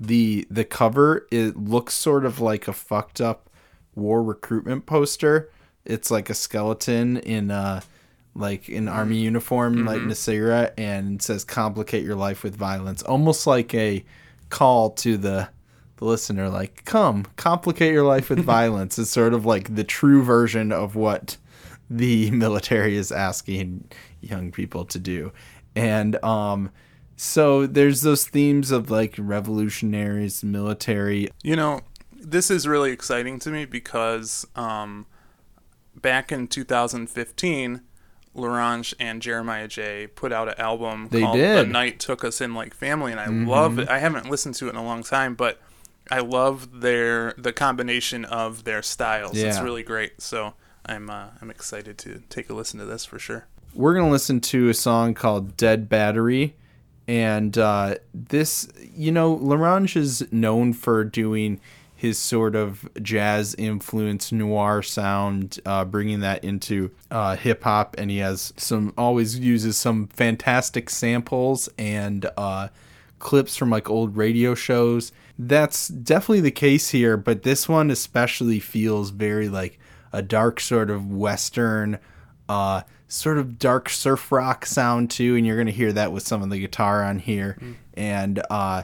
[0.00, 3.48] the the cover it looks sort of like a fucked up
[3.94, 5.50] war recruitment poster.
[5.84, 7.80] It's like a skeleton in uh
[8.34, 13.04] like an army uniform like Nasira and says complicate your life with violence.
[13.04, 14.04] Almost like a
[14.50, 15.48] call to the
[15.98, 20.22] the listener like come complicate your life with violence it's sort of like the true
[20.22, 21.36] version of what
[21.90, 23.84] the military is asking
[24.20, 25.32] young people to do
[25.76, 26.70] and um
[27.20, 31.80] so there's those themes of like revolutionaries military You know,
[32.12, 35.04] this is really exciting to me because um,
[35.96, 37.80] back in 2015,
[38.34, 41.58] L'Orange and Jeremiah Jae put out an album They called did.
[41.58, 41.66] Mm-hmm.
[41.66, 43.88] The Night Took Us In Like Family, and I love it.
[43.88, 45.60] I haven't listened to it in a long time, but
[46.10, 49.36] I love their the combination of their styles.
[49.36, 50.20] It's really great.
[50.20, 50.54] So
[50.86, 53.46] I'm uh, I'm excited to take a listen to this for sure.
[53.74, 56.54] we're gonna listen to a song called "Dead Battery,"
[57.06, 61.60] and uh, this, you know, L'Orange is known for doing
[61.94, 68.10] his sort of jazz influence noir sound, uh, bringing that into uh, hip hop, and
[68.10, 72.68] he has some always uses some fantastic samples and uh,
[73.18, 75.12] clips from like old radio shows.
[75.38, 79.78] That's definitely the case here, but this one especially feels very like
[80.12, 81.98] a dark sort of western
[82.48, 86.26] uh sort of dark surf rock sound too and you're going to hear that with
[86.26, 87.58] some of the guitar on here.
[87.94, 88.82] And uh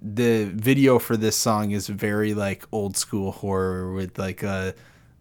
[0.00, 4.74] the video for this song is very like old school horror with like a,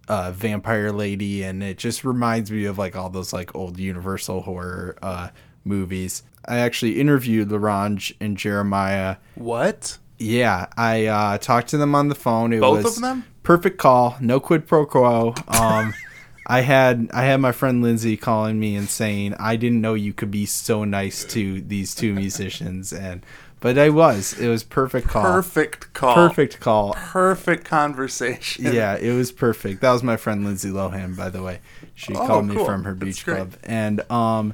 [0.07, 4.41] a vampire lady and it just reminds me of like all those like old universal
[4.41, 5.29] horror uh
[5.63, 6.23] movies.
[6.45, 9.97] I actually interviewed L'Orange and jeremiah What?
[10.21, 12.53] Yeah, I uh, talked to them on the phone.
[12.53, 13.25] It Both was of them?
[13.43, 15.33] Perfect call, no quid pro quo.
[15.47, 15.93] Um,
[16.47, 20.11] I had I had my friend Lindsay calling me and saying I didn't know you
[20.13, 23.25] could be so nice to these two musicians, and
[23.61, 24.33] but I was.
[24.39, 25.23] It was perfect call.
[25.23, 26.15] Perfect call.
[26.15, 26.93] Perfect call.
[26.93, 28.73] Perfect conversation.
[28.73, 29.81] Yeah, it was perfect.
[29.81, 31.59] That was my friend Lindsay Lohan, by the way.
[31.93, 34.53] She Oh, called me from her beach club, and um,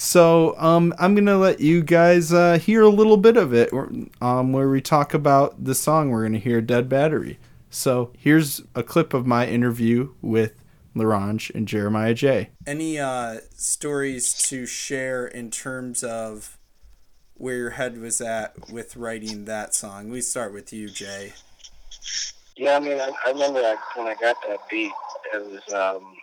[0.00, 3.70] so um, I'm gonna let you guys uh, hear a little bit of it,
[4.22, 6.08] um, where we talk about the song.
[6.08, 7.38] We're gonna hear "Dead Battery."
[7.68, 12.48] So here's a clip of my interview with L'Orange and Jeremiah Jae.
[12.66, 16.56] Any uh, stories to share in terms of
[17.34, 20.08] where your head was at with writing that song?
[20.08, 21.34] We start with you, Jay.
[22.56, 24.92] Yeah, I mean, I, I remember like, when I got that beat,
[25.34, 26.14] it was um,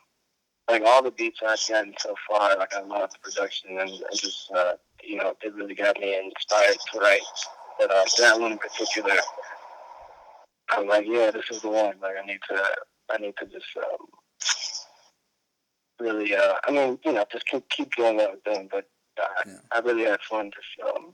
[0.70, 2.58] like all the beats I've gotten so far.
[2.58, 6.18] Like I love the production and, and just uh, you know, it really got me
[6.18, 7.22] inspired to write.
[7.80, 9.16] But uh, that one in particular,
[10.72, 11.94] I'm like, yeah, this is the one.
[12.02, 12.64] Like I need to,
[13.12, 14.08] I need to just um,
[16.00, 16.36] really.
[16.36, 18.68] Uh, I mean, you know, just keep keep doing that thing.
[18.72, 18.90] But
[19.22, 19.58] uh, Yeah.
[19.72, 21.14] I really had fun just um,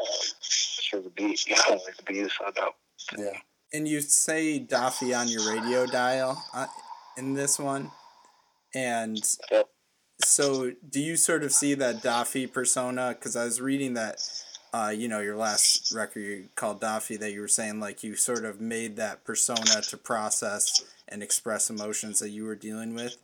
[0.00, 0.04] uh,
[0.40, 1.46] just for the beat.
[1.46, 2.74] You know, like the beat is so dope.
[3.18, 3.38] Yeah.
[3.72, 6.66] And you say Daffy on your radio dial uh,
[7.16, 7.90] in this one.
[8.74, 9.68] And Yep.
[10.24, 13.14] so do you sort of see that Daffy persona?
[13.14, 14.22] Because I was reading that,
[14.72, 18.16] uh, you know, your last record you called Daffy, that you were saying like you
[18.16, 23.16] sort of made that persona to process and express emotions that you were dealing with.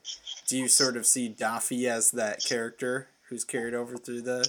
[0.47, 4.49] Do you sort of see Daffy as that character who's carried over through the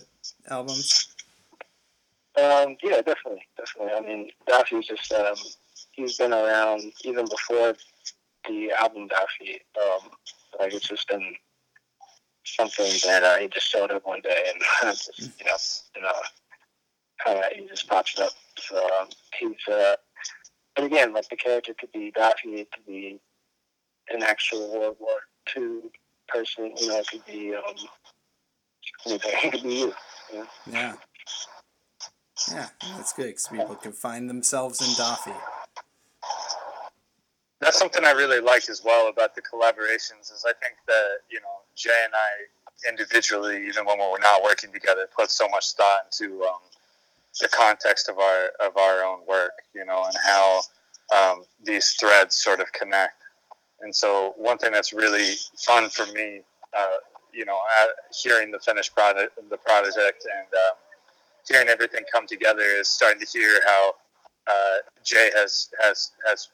[0.50, 1.14] albums?
[2.36, 3.94] Um, yeah, definitely, definitely.
[3.94, 5.36] I mean, Daffy's just um,
[5.92, 7.76] he's been around even before
[8.48, 9.60] the album Daffy.
[9.82, 10.10] Um,
[10.60, 11.36] like it's just been
[12.46, 14.62] something that uh, he just showed up one day and
[14.96, 15.58] just you know,
[15.96, 16.12] you know,
[17.24, 18.32] kind of he just pops up.
[18.58, 19.96] So um, he's uh,
[20.76, 23.20] but again, like the character could be Daffy, it could be
[24.10, 25.18] an actual World War
[25.56, 25.90] II
[26.28, 26.74] person.
[26.78, 27.64] You know, it could be um,
[29.06, 29.32] anything.
[29.44, 29.94] It could be you.
[30.72, 30.96] Yeah.
[32.52, 32.68] Yeah,
[32.98, 35.32] that's good because people can find themselves in Daffy.
[37.64, 41.40] That's something I really like as well about the collaborations is I think that you
[41.40, 46.00] know Jay and I individually, even when we're not working together, put so much thought
[46.06, 46.60] into um,
[47.40, 50.62] the context of our of our own work, you know, and how
[51.16, 53.16] um, these threads sort of connect.
[53.82, 56.42] And so, one thing that's really fun for me,
[56.78, 56.98] uh,
[57.34, 57.88] you know, uh,
[58.22, 60.76] hearing the finished product, the project, and um,
[61.48, 63.94] hearing everything come together is starting to hear how
[64.48, 66.50] uh, Jay has has has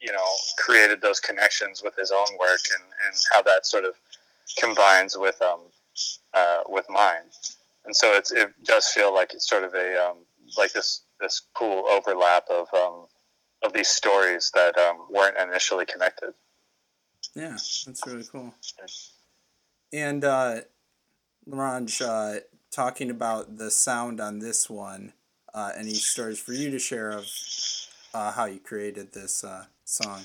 [0.00, 0.26] you know
[0.58, 3.94] created those connections with his own work and, and how that sort of
[4.58, 5.60] combines with um
[6.32, 7.28] uh, with mine
[7.84, 10.16] and so it's, it does feel like it's sort of a um,
[10.56, 13.06] like this this cool overlap of um,
[13.62, 16.32] of these stories that um, weren't initially connected
[17.34, 18.54] Yeah, that's really cool.
[19.92, 20.60] And uh,
[21.46, 22.40] L'Orange, uh,
[22.70, 25.12] talking about the sound on this one,
[25.52, 27.26] uh, any stories for you to share of
[28.14, 30.20] uh, how you created this uh, song?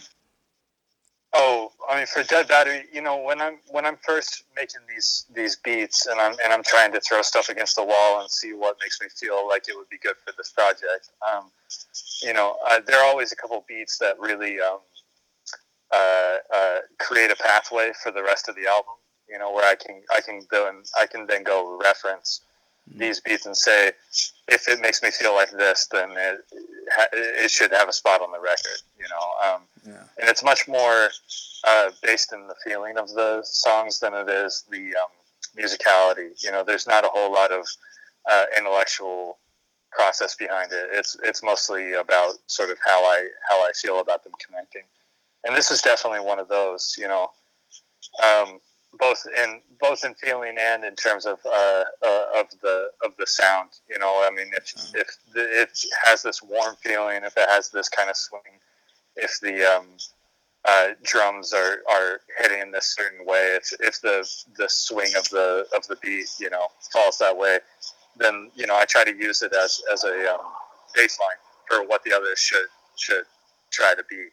[1.38, 5.26] Oh, I mean, for Dead Battery, you know, when I'm when I'm first making these
[5.34, 8.54] these beats and I'm and I'm trying to throw stuff against the wall and see
[8.54, 11.10] what makes me feel like it would be good for this project.
[11.30, 11.52] Um,
[12.24, 14.80] you know, uh, there are always a couple beats that really um,
[15.94, 18.94] uh, uh, create a pathway for the rest of the album.
[19.28, 22.42] You know, where I can I can then I can then go reference
[22.88, 23.92] these beats and say,
[24.48, 26.46] if it makes me feel like this, then it
[27.14, 28.80] it should have a spot on the record.
[29.06, 29.54] You know.
[29.54, 30.04] Um, Yeah.
[30.20, 31.10] and it's much more
[31.64, 35.14] uh, based in the feeling of the songs than it is the um,
[35.56, 36.30] musicality.
[36.44, 37.66] You know, there's not a whole lot of
[38.32, 39.38] uh, intellectual
[39.92, 40.90] process behind it.
[40.92, 44.84] It's it's mostly about sort of how I how I feel about them connecting,
[45.44, 46.96] and this is definitely one of those.
[46.98, 47.32] You know,
[48.24, 48.60] um,
[49.00, 53.28] both in both in feeling and in terms of uh, uh, of the of the
[53.28, 53.70] sound.
[53.90, 55.70] You know, I mean, if if the, it
[56.04, 58.60] has this warm feeling, if it has this kind of swing,
[59.16, 59.88] if the um,
[60.68, 65.28] uh, drums are, are hitting in this certain way, if, if the the swing of
[65.30, 67.60] the of the beat, you know, falls that way,
[68.18, 70.42] then you know I try to use it as as a um,
[70.98, 71.40] baseline
[71.70, 73.26] for what the others should should
[73.72, 74.28] try to be,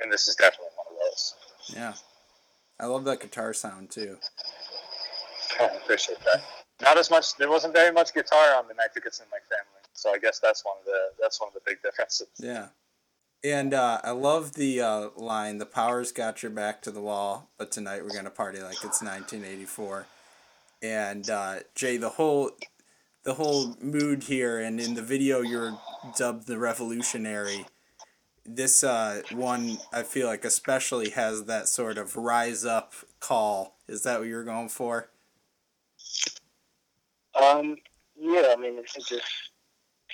[0.00, 1.34] and this is definitely one of those.
[1.74, 1.94] Yeah.
[2.80, 4.18] I love that guitar sound too.
[5.60, 6.42] I appreciate that.
[6.80, 7.36] Not as much.
[7.36, 10.18] There wasn't very much guitar on the night that gets in my family, so I
[10.18, 12.28] guess that's one of the that's one of the big differences.
[12.38, 12.68] Yeah.
[13.44, 17.48] And uh, I love the uh, line, the power's got your back to the wall,
[17.58, 20.06] but tonight we're going to party like it's 1984.
[20.80, 22.52] And uh, Jay, the whole
[23.24, 25.78] the whole mood here and in the video you're
[26.16, 27.66] dubbed the revolutionary.
[28.44, 33.76] This uh, one I feel like especially has that sort of rise up call.
[33.88, 35.08] Is that what you're going for?
[37.40, 37.76] Um,
[38.16, 39.50] yeah, I mean, it's just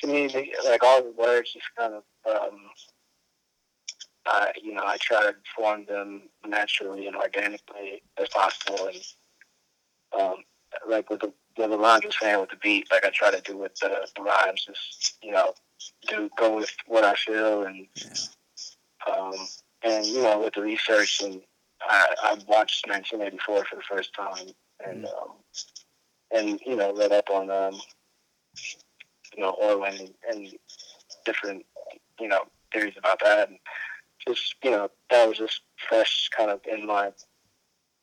[0.00, 0.28] to me,
[0.64, 2.58] like all the words, just kind of, um,
[4.28, 9.02] I, you know, I try to form them naturally and organically as possible, and
[10.20, 10.36] um,
[10.88, 13.40] like with the with the line was saying with the beat, like I try to
[13.40, 15.54] do with the, the rhymes, just you know,
[16.08, 19.12] do go with what I feel, and Yeah.
[19.12, 19.34] um,
[19.82, 21.40] and you know, with the research, and
[21.82, 24.48] I, I watched 1984 for the first time,
[24.86, 25.30] and um,
[26.30, 27.80] and you know read up on um,
[29.36, 30.48] you know Orwell and, and
[31.24, 31.64] different
[32.20, 33.58] you know theories about that, and
[34.28, 37.12] just you know that was just fresh kind of in my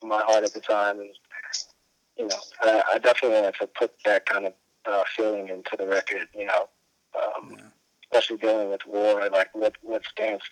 [0.04, 1.10] my heart at the time, and
[2.18, 4.54] you know I, I definitely wanted to put that kind of
[4.86, 6.70] uh, feeling into the record, you know,
[7.20, 7.64] um, Yeah.
[8.12, 10.44] especially dealing with war, like what what stance,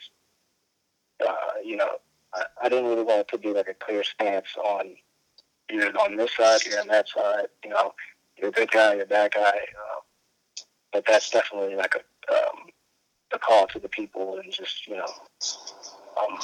[1.28, 1.98] uh, you know,
[2.34, 4.96] I, I didn't really want it to be like a clear stance on
[5.70, 7.48] you're on this side, you're on that side.
[7.64, 7.94] You know,
[8.38, 9.50] you're a good guy, you're a bad guy.
[9.58, 10.00] Uh,
[10.92, 12.58] but that's definitely like a um,
[13.34, 15.06] a call to the people, and just you know,
[16.18, 16.40] um,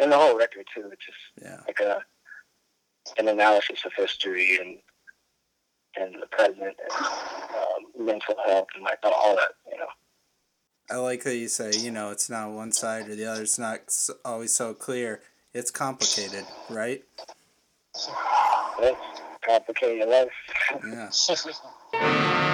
[0.00, 0.90] and the whole record too.
[0.92, 1.60] It's just Yeah.
[1.66, 2.02] like a
[3.18, 4.78] an analysis of history and
[5.96, 9.52] and the present and um, mental health and like all that.
[9.70, 9.86] You know,
[10.90, 13.42] I like that you say, you know, it's not one side or the other.
[13.42, 13.80] It's not
[14.24, 15.20] always so clear.
[15.54, 17.04] It's complicated, right?
[18.80, 18.96] that's
[19.46, 20.30] complicated life.
[21.92, 22.48] Yeah.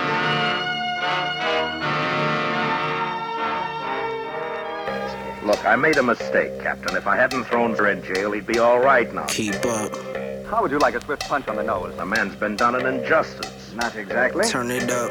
[5.49, 6.95] Look, I made a mistake, Captain.
[6.95, 9.25] If I hadn't thrown her in jail, he'd be all right now.
[9.29, 9.97] Keep up,
[10.45, 11.97] How would you like a swift punch on the nose?
[11.97, 13.73] The man's been done an injustice.
[13.75, 14.45] Not exactly.
[14.45, 15.11] turn it up.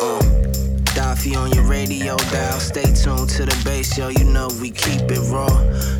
[0.00, 0.20] Uh,
[0.94, 2.58] Daffy on your radio dial.
[2.58, 4.08] Stay tuned to the bass, yo.
[4.08, 5.46] You know we keep it raw.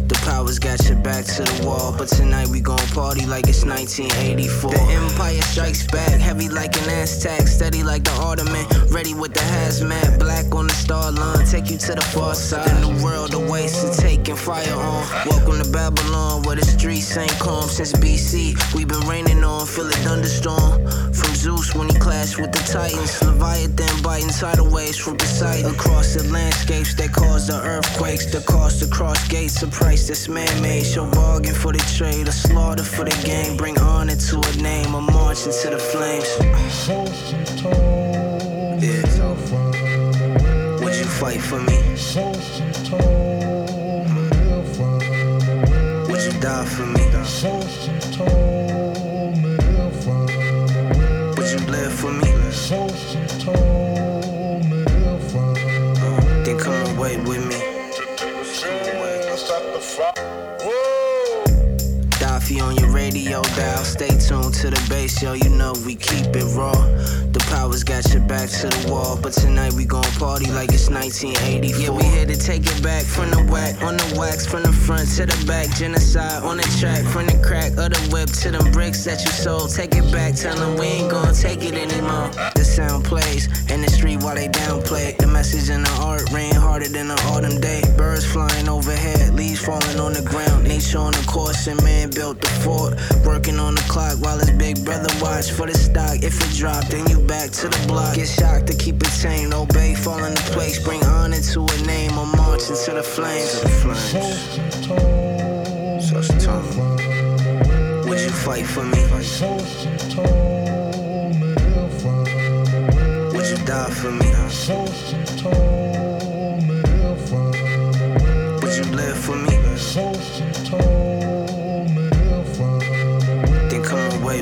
[0.09, 3.65] The powers got your back to the wall, but tonight we gon' party like it's
[3.65, 4.73] 1984.
[4.73, 9.41] The Empire strikes back, heavy like an Aztec, steady like the Ottoman, ready with the
[9.55, 12.67] hazmat, black on the star line, take you to the far side.
[12.69, 15.07] The new world awaits to taking fire on.
[15.31, 18.75] Welcome to Babylon, where the streets ain't calm since BC.
[18.75, 20.83] we been raining on, feel a thunderstorm.
[21.17, 25.71] From Zeus when he clashed with the Titans, Leviathan biting tidal waves from Poseidon.
[25.75, 30.29] Across the landscapes that cause the earthquakes, the cost to cross gates, a price that's
[30.29, 30.85] man-made.
[30.85, 33.57] Show bargain for the trade, a slaughter for the game.
[33.57, 36.29] Bring honor to a name, a march into the flames.
[38.83, 39.07] Yeah.
[40.85, 41.79] Would you fight for me?
[46.09, 48.56] Would you die for me?
[63.37, 63.85] Radio dial.
[63.85, 65.33] Stay tuned to the bass, yo.
[65.33, 66.73] You know we keep it raw.
[67.33, 70.89] The powers got your back to the wall, but tonight we gon' party like it's
[70.89, 71.83] 1984.
[71.83, 74.73] Yeah, we here to take it back from the whack, on the wax, from the
[74.73, 75.69] front to the back.
[75.77, 79.31] Genocide on the track, from the crack of the whip to them bricks that you
[79.31, 79.75] sold.
[79.75, 82.31] Take it back, tell them we ain't gon' take it anymore.
[82.55, 85.17] The sound plays in the street while they downplay.
[85.19, 87.83] The message in the art rain harder than an autumn day.
[87.97, 90.65] Birds flying overhead, leaves falling on the ground.
[90.65, 92.97] Nature on the course, and man built the fort.
[94.37, 96.23] Working on the clock while his big brother watch for the stock.
[96.23, 98.15] If it drop, then you back to the block.
[98.15, 99.53] Get shocked to keep it tame.
[99.53, 100.79] Obey, fall into place.
[100.83, 102.13] Bring honor to a name.
[102.19, 103.61] I'm marching to the flames.
[103.61, 104.51] To the flames.
[106.09, 106.65] Such time.
[108.09, 109.03] Would you fight for me?
[113.33, 114.27] Would you die for me?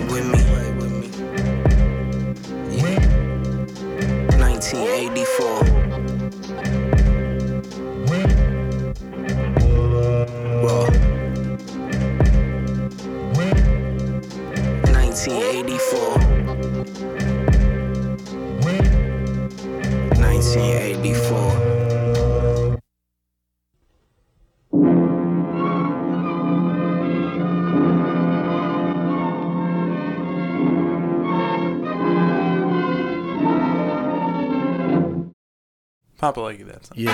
[0.01, 0.41] With me.
[2.77, 2.99] Yeah.
[4.39, 5.14] 1984.
[36.91, 37.01] Like.
[37.01, 37.11] Yay.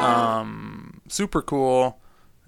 [0.00, 2.00] Um, super cool.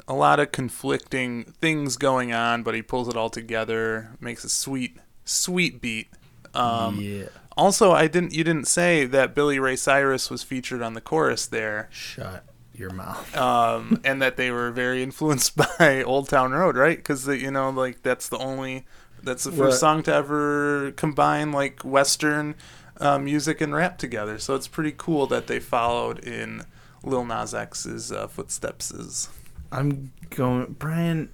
[0.08, 4.10] A lot of conflicting things going on, but he pulls it all together.
[4.20, 6.08] Makes a sweet, sweet beat.
[6.54, 7.24] Um, yeah.
[7.56, 8.32] Also, I didn't.
[8.34, 12.44] You didn't say that Billy Ray Cyrus was featured on the chorus there, Shut
[12.74, 13.34] your mouth.
[13.36, 16.98] um, and that they were very influenced by Old Town Road, right?
[16.98, 18.84] Because you know, like that's the only,
[19.22, 19.72] that's the first What?
[19.80, 22.54] song to ever combine like Western
[23.00, 24.38] uh, music and rap together.
[24.38, 26.62] So it's pretty cool that they followed in
[27.02, 29.28] Lil Nas X's uh, footsteps.
[29.72, 31.30] I'm going, Brian.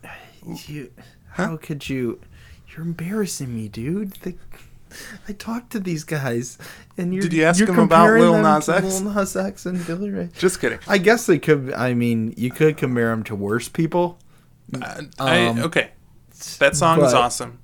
[0.66, 0.90] You,
[1.32, 2.20] how could you?
[2.68, 4.12] You're embarrassing me, dude.
[4.22, 4.34] The,
[5.28, 6.58] I talked to these guys,
[6.98, 7.22] and you're.
[7.22, 9.00] Did you ask them about Lil Nas X?
[9.00, 10.30] Lil Nas X and Billy Ray.
[10.38, 10.78] just kidding.
[10.88, 11.72] I guess they could.
[11.74, 14.18] I mean, you could compare them to worse people.
[14.74, 15.90] Uh, I, Um, okay,
[16.58, 17.58] that song is awesome.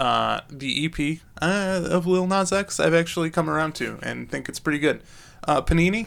[0.00, 4.48] Uh, the EP uh, of Lil Nas X, I've actually come around to and think
[4.48, 5.02] it's pretty good.
[5.46, 6.06] Uh, Panini,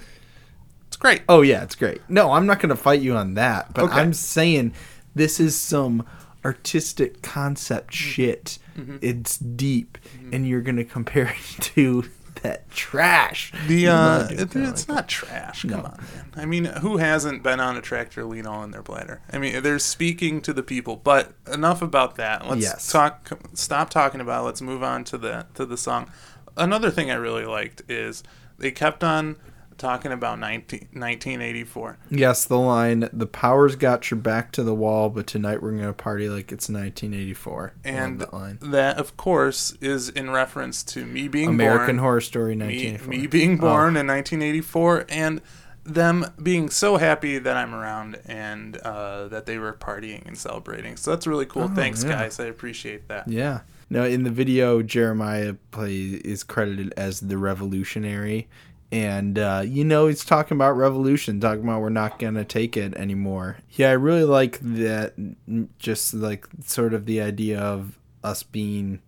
[0.87, 1.21] it's great.
[1.29, 2.01] Oh yeah, it's great.
[2.09, 3.93] No, I'm not going to fight you on that, but Okay.
[4.01, 4.73] I'm saying
[5.13, 6.05] this is some
[6.43, 8.09] artistic concept Mm-hmm.
[8.11, 8.59] shit.
[9.01, 9.99] It's deep,
[10.31, 11.25] and you're going to compare
[11.57, 12.05] it to
[12.43, 13.51] that trash.
[13.67, 15.63] The uh, it- it's not trash.
[15.63, 15.77] Come No.
[15.77, 16.25] on, man.
[16.35, 19.21] I mean, who hasn't been on a tractor lean all in their bladder?
[19.31, 20.95] I mean, they're speaking to the people.
[20.97, 22.47] But enough about that.
[22.47, 22.91] Let's Yes.
[22.91, 23.29] talk.
[23.53, 24.41] Stop talking about.
[24.43, 24.45] it.
[24.45, 26.09] Let's move on to the to the song.
[26.55, 28.23] Another thing I really liked is
[28.59, 29.37] they kept on
[29.83, 31.97] talking about 19, 1984.
[32.09, 35.83] Yes, the line, the powers got your back to the wall, but tonight we're going
[35.83, 37.73] to party like it's 1984.
[37.83, 38.59] I And that line.
[38.61, 43.09] that, of course, is in reference to me being American born, Horror Story me, 1984.
[43.09, 45.41] me being Oh, born in 1984, and
[45.85, 50.95] them being so happy that I'm around and uh, that they were partying and celebrating.
[50.95, 51.63] So that's really cool.
[51.63, 52.11] Oh, Thanks, yeah.
[52.11, 52.39] guys.
[52.39, 53.27] I appreciate that.
[53.27, 53.61] Yeah.
[53.89, 58.47] Now, in the video, Jeremiah play is credited as the revolutionary,
[58.93, 62.93] and uh, you know he's talking about revolution, talking about we're not gonna take it
[62.95, 63.57] anymore.
[63.71, 65.17] Yeah, I really like that.
[65.17, 69.01] mm, Just like sort of the idea of us being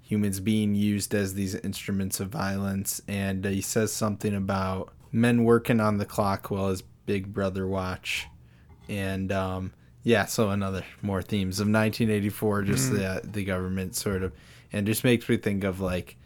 [0.00, 5.44] humans being used as these instruments of violence, and uh, he says something about men
[5.44, 8.26] working on the clock while his big brother watch,
[8.88, 9.72] and um,
[10.02, 14.32] Yeah, so another more themes of 1984, just the the government sort of,
[14.72, 16.16] and just makes me think of like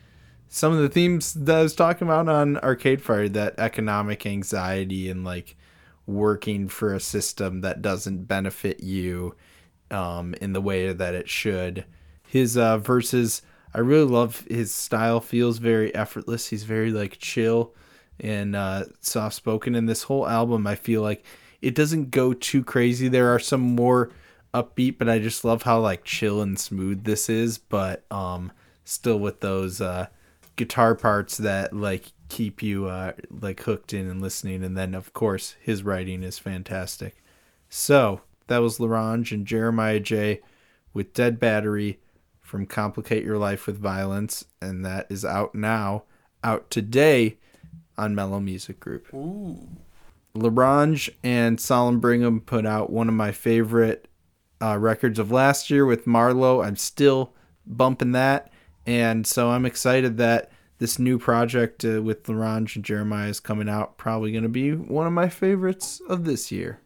[0.55, 5.09] some of the themes that I was talking about on Arcade Fire, that economic anxiety
[5.09, 5.57] and like
[6.07, 9.35] working for a system that doesn't benefit you
[9.91, 11.87] um, in the way that it should.
[12.29, 13.41] His uh, verses,
[13.73, 15.21] I really love his style.
[15.21, 16.49] Feels very effortless.
[16.49, 17.75] He's very like chill
[18.21, 19.75] and uh, soft spoken.
[19.75, 21.25] And this whole album, I feel like
[21.63, 23.09] it doesn't go too crazy.
[23.09, 24.11] There are some more
[24.53, 27.57] upbeat, but I just love how like chill and smooth this is.
[27.57, 28.53] But um,
[28.85, 30.09] still with those uh,
[30.57, 34.63] guitar parts that like keep you uh, like hooked in and listening.
[34.63, 37.23] And then of course his writing is fantastic.
[37.69, 40.41] So that was L'Orange and Jeremiah Jae
[40.93, 42.01] with Dead Battery
[42.53, 46.03] from Complicate Your Life with Violence, and that is out now,
[46.45, 47.39] out today
[47.97, 49.13] on Mellow Music Group.
[49.15, 49.59] Ooh.
[50.35, 54.07] L'Orange and Solemn Brigham put out one of my favorite
[54.61, 56.61] uh, records of last year with Marlowe.
[56.61, 57.33] I'm still
[57.65, 58.52] bumping that,
[58.87, 63.69] and so I'm excited that this new project uh, with L'Orange and Jeremiah is coming
[63.69, 63.97] out.
[63.99, 66.81] Probably going to be one of my favorites of this year.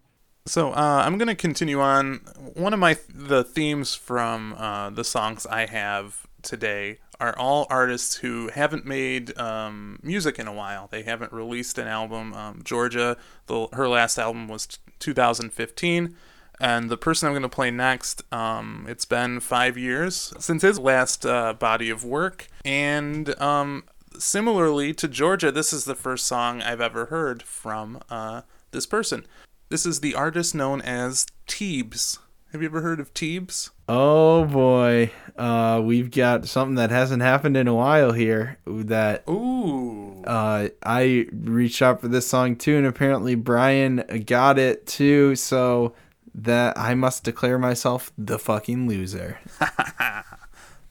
[0.47, 2.21] So uh, I'm gonna continue on.
[2.55, 8.17] One of my the themes from uh, the songs I have today are all artists
[8.17, 10.87] who haven't made um, music in a while.
[10.87, 12.33] They haven't released an album.
[12.35, 13.17] Um, Georgia,
[13.47, 16.15] the, her last album was t- 2015.
[16.61, 20.79] And the person I'm going to play next, um, it's been five years since his
[20.79, 22.49] last uh, body of work.
[22.65, 23.85] And um,
[24.19, 29.27] similarly to Georgia, this is the first song I've ever heard from uh, this person.
[29.69, 32.19] This is the artist known as Teebs.
[32.53, 33.71] Have you ever heard of Teebs?
[33.89, 38.59] Oh boy, uh, we've got something that hasn't happened in a while here.
[38.67, 40.23] That Ooh.
[40.25, 45.37] uh, I reached out for this song too, and apparently Brian got it too.
[45.37, 45.95] So
[46.37, 49.39] that I must declare myself the fucking loser.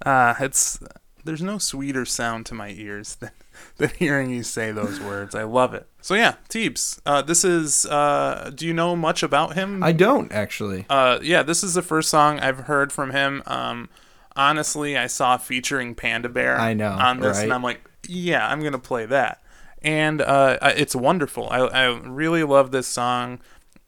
[0.06, 0.80] Uh, it's
[1.24, 3.32] there's no sweeter sound to my ears than,
[3.78, 5.34] than hearing you say those words.
[5.34, 5.88] I love it.
[6.02, 7.00] So yeah, Teebs.
[7.06, 7.86] Uh, this is.
[7.86, 9.84] Uh, do you know much about him?
[9.84, 10.86] I don't actually.
[10.90, 13.42] Uh, yeah, this is the first song I've heard from him.
[13.48, 13.90] Um,
[14.36, 16.60] honestly, I saw featuring Panda Bear.
[16.60, 17.52] I know, on this, and?
[17.52, 19.42] I'm like, yeah, I'm gonna play that,
[19.82, 21.50] and uh, it's wonderful.
[21.50, 23.40] I I really love this song.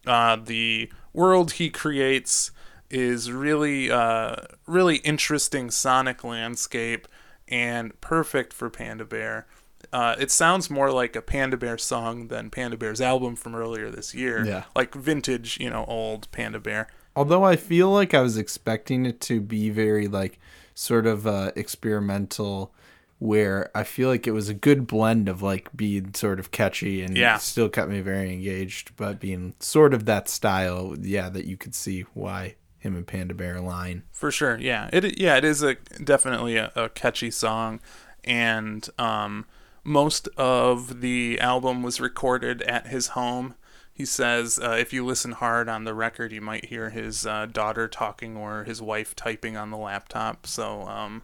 [0.08, 2.52] Uh, the world he creates
[2.90, 7.08] is really uh really interesting sonic landscape
[7.48, 9.48] and perfect for Panda Bear.
[9.92, 13.90] Uh, it sounds more like a Panda Bear song than Panda Bear's album from earlier
[13.90, 14.46] this year.
[14.46, 14.66] Yeah.
[14.76, 16.88] Like vintage, you know, old Panda Bear.
[17.16, 20.40] Although I feel like I was expecting it to be very like
[20.76, 22.74] sort of uh, experimental,
[23.20, 27.02] where I feel like it was a good blend of like being sort of catchy
[27.02, 27.38] and Yeah.
[27.38, 30.96] still kept me very engaged, but being sort of that style.
[31.00, 34.04] Yeah, that you could see why him and Panda Bear align.
[34.12, 34.90] For sure, yeah.
[34.94, 37.80] It yeah, it is a definitely a, a catchy song,
[38.24, 39.46] and um,
[39.84, 43.56] most of the album was recorded at his home.
[43.92, 47.48] He says uh, if you listen hard on the record, you might hear his uh,
[47.48, 50.46] daughter talking or his wife typing on the laptop.
[50.46, 51.24] So um,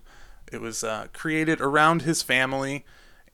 [0.54, 2.86] it was uh, created around his family,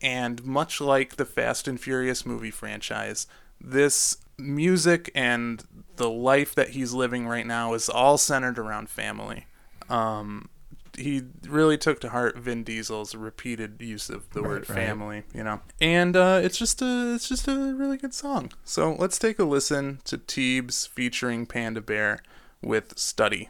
[0.01, 3.27] and much like the Fast and Furious movie franchise,
[3.59, 5.63] this music and
[5.97, 9.45] the life that he's living right now is all centered around family.
[9.89, 10.49] Um,
[10.97, 14.75] he really took to heart Vin Diesel's repeated use of the word right.
[14.75, 18.51] family, you know, and uh, it's just a it's just a really good song.
[18.63, 22.19] So let's take a listen to Teebs featuring Panda Bear
[22.61, 23.49] with Study.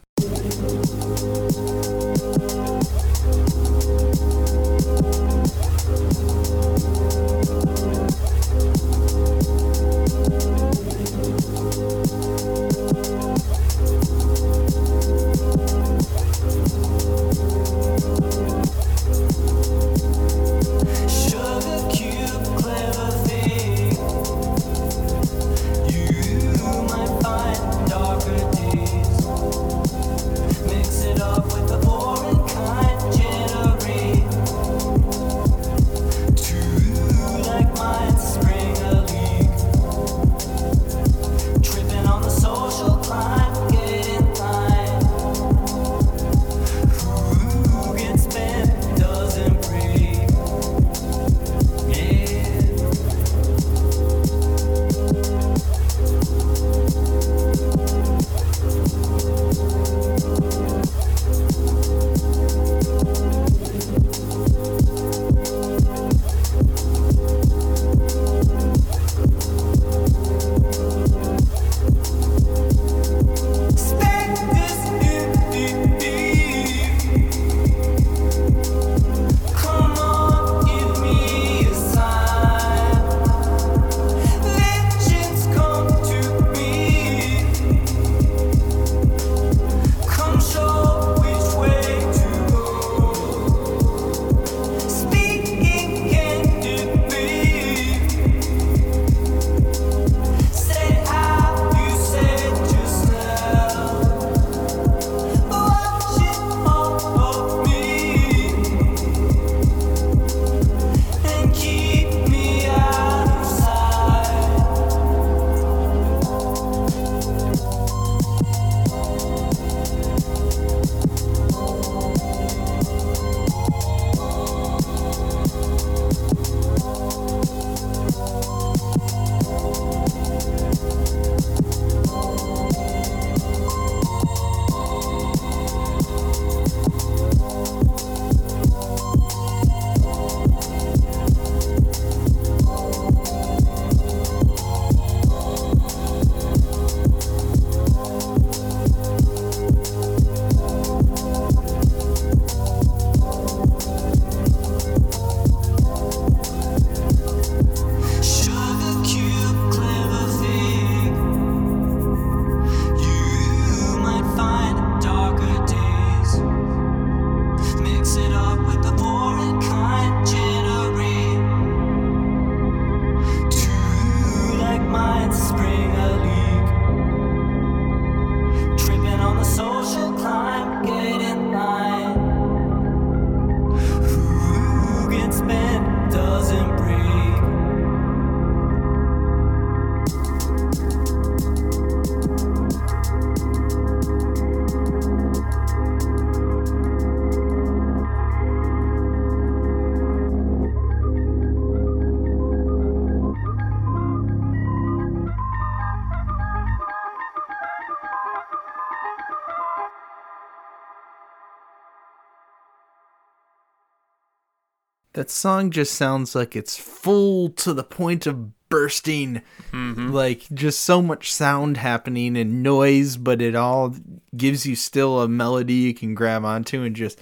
[215.30, 219.44] That song just sounds like it's full to the point of bursting.
[219.72, 220.10] Mm-hmm.
[220.10, 223.96] Like just so much sound happening and noise, but it all
[224.36, 227.22] gives you still a melody you can grab onto and just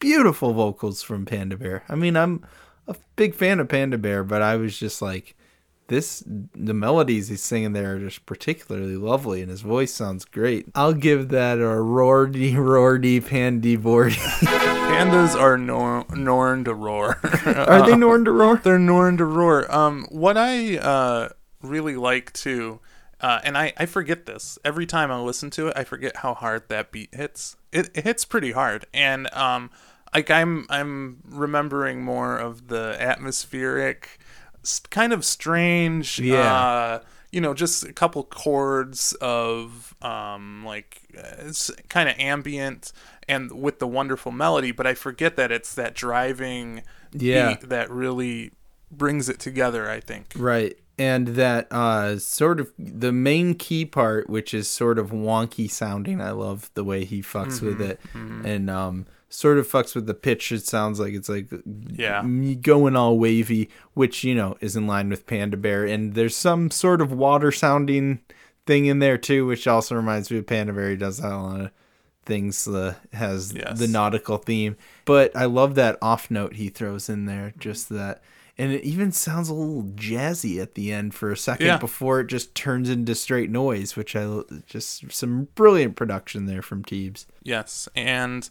[0.00, 1.84] beautiful vocals from Panda Bear.
[1.88, 2.44] I mean, I'm
[2.88, 5.36] a big fan of Panda Bear, but I was just like
[5.88, 10.66] this the melodies he's singing there are just particularly lovely and his voice sounds great.
[10.74, 14.14] I'll give that a roardy roardy pandy boardy.
[14.94, 17.18] Pandas are nor- norn to roar.
[17.46, 18.56] Are they Norn to roar?
[18.58, 19.72] They're norn to roar.
[19.74, 21.30] Um, what I uh,
[21.62, 22.80] really like too,
[23.20, 25.76] uh, and I, I forget this every time I listen to it.
[25.76, 27.56] I forget how hard that beat hits.
[27.72, 29.70] It, it hits pretty hard, and um,
[30.14, 34.18] like I'm I'm remembering more of the atmospheric,
[34.90, 36.18] kind of strange.
[36.18, 36.40] Yeah.
[36.40, 37.00] Uh,
[37.30, 42.92] you know, just a couple chords of um, like uh, it's kind of ambient
[43.28, 47.54] and with the wonderful melody, but I forget that it's that driving Yeah.
[47.54, 48.52] beat that really
[48.90, 49.90] brings it together.
[49.90, 50.32] I think.
[50.36, 50.76] Right.
[50.96, 56.20] And that uh sort of the main key part, which is sort of wonky sounding.
[56.20, 57.98] I love the way he fucks with it.
[58.14, 60.52] And um sort of fucks with the pitch.
[60.52, 61.48] It sounds like it's like
[61.92, 62.22] Yeah.
[62.22, 65.84] me going all wavy, which, you know, is in line with Panda Bear.
[65.84, 68.20] And there's some sort of water sounding
[68.66, 70.90] thing in there too, which also reminds me of Panda Bear.
[70.90, 71.70] He does that a lot of
[72.24, 73.78] things uh, has Yes.
[73.78, 74.76] the nautical theme.
[75.04, 78.22] But I love that off note he throws in there, just that
[78.56, 81.76] and it even sounds a little jazzy at the end for a second Yeah.
[81.78, 86.84] before it just turns into straight noise, which I just some brilliant production there from
[86.84, 87.26] Teebs.
[87.42, 88.48] Yes, and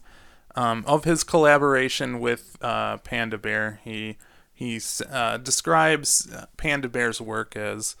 [0.56, 4.16] um, of his collaboration with uh, Panda Bear, he
[4.52, 4.80] he
[5.10, 7.96] uh, describes uh, Panda Bear's work as,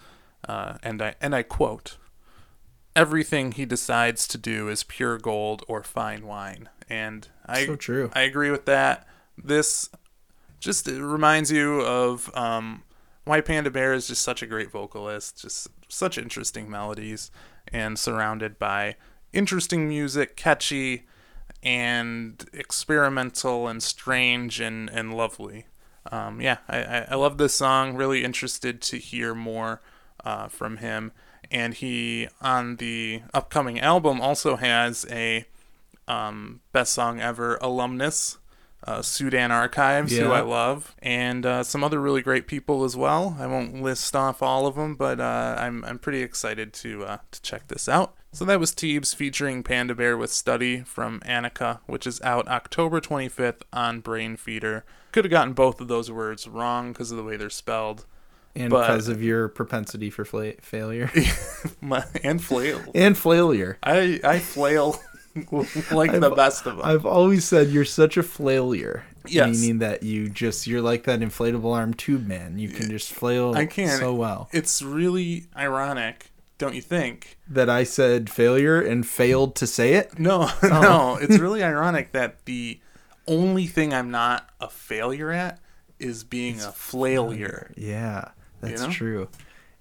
[0.48, 1.96] uh, and I and I quote,
[2.94, 8.10] "Everything he decides to do is pure gold or fine wine," and I So true.
[8.14, 9.06] I agree with that.
[9.36, 9.90] This
[10.60, 12.84] just reminds you of um,
[13.24, 17.32] why Panda Bear is just such a great vocalist, just such interesting melodies,
[17.68, 18.94] and surrounded by
[19.32, 21.04] interesting music, catchy
[21.64, 25.66] and experimental and strange and, and lovely.
[26.12, 27.94] Um, yeah, I, I, love this song.
[27.94, 29.80] Really interested to hear more
[30.22, 31.12] uh, from him.
[31.50, 35.46] And he, on the upcoming album, also has a
[36.06, 38.36] um, best song ever alumnus,
[38.86, 43.36] uh, Sudan Archives, who I love, and uh, some other really great people as well.
[43.38, 47.18] I won't list off all of them, but uh, I'm I'm pretty excited to uh,
[47.30, 48.14] to check this out.
[48.32, 53.00] So that was Teebs featuring Panda Bear with Study from Anicca, which is out October
[53.00, 54.82] 25th on Brainfeeder.
[55.12, 58.04] Could have gotten both of those words wrong because of the way they're spelled,
[58.56, 61.10] And But- because of your propensity for fla- failure
[61.80, 62.80] My- and flail.
[62.94, 63.78] and failure.
[63.84, 65.00] I I flail
[65.90, 66.86] like the best of them.
[66.86, 69.04] I've always said you're such a failure.
[69.26, 69.60] Yes.
[69.60, 72.58] Meaning that you just you're like that inflatable arm tube man.
[72.58, 74.48] You can just flail I can so well.
[74.52, 77.38] It's really ironic, don't you think?
[77.48, 80.18] That I said failure and failed to say it.
[80.18, 80.68] No, Oh.
[80.68, 81.18] no.
[81.20, 82.80] It's really ironic that the
[83.26, 85.58] only thing I'm not a failure at
[85.98, 87.70] is being a failure.
[87.76, 88.28] Yeah,
[88.60, 88.90] that's know?
[88.90, 89.28] true.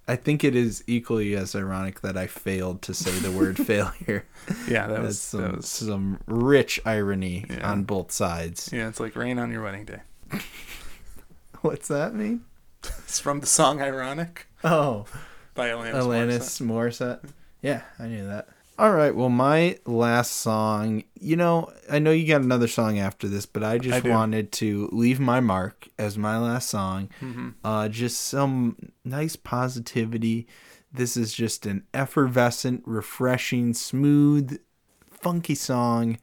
[0.07, 4.25] I think it is equally as ironic that I failed to say the word failure.
[4.67, 7.71] Yeah, that was, some, that was some rich irony Yeah.
[7.71, 8.69] on both sides.
[8.73, 8.89] yeah.
[8.89, 10.01] It's like rain on your wedding day.
[11.61, 12.43] What's that mean?
[12.83, 15.05] It's from the song "Ironic" Oh,
[15.53, 15.93] by Alanis.
[15.93, 17.21] Alanis Morissette.
[17.61, 18.49] Yeah, I knew that.
[18.79, 23.27] All right, well, my last song, you know, I know you got another song after
[23.27, 24.09] this, but I I just do.
[24.09, 27.09] wanted to leave my mark as my last song.
[27.21, 27.49] Mm-hmm.
[27.63, 30.47] Uh, just some nice positivity.
[30.91, 34.59] This is just an effervescent, refreshing, smooth,
[35.11, 36.17] funky song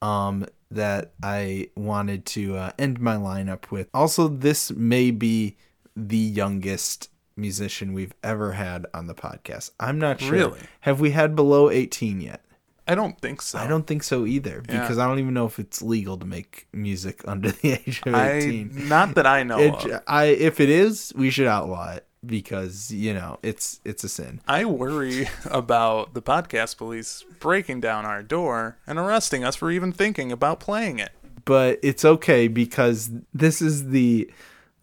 [0.00, 3.88] um, that I wanted to uh, end my lineup with.
[3.92, 5.56] Also, this may be
[5.96, 9.70] the youngest musician we've ever had on the podcast.
[9.80, 10.32] I'm not sure.
[10.32, 10.60] Really?
[10.80, 12.42] Have we had below 18 yet?
[12.86, 13.58] I don't think so.
[13.58, 14.80] I don't think so either Yeah.
[14.80, 18.14] because I don't even know if it's legal to make music under the age of
[18.14, 18.88] I 18.
[18.88, 19.58] not that I know.
[19.58, 20.02] It, of.
[20.06, 24.40] I if it is, we should outlaw it because you know it's it's a sin.
[24.48, 29.92] I worry about the podcast police breaking down our door and arresting us for even
[29.92, 31.10] thinking about playing it.
[31.44, 34.30] But it's okay because this is the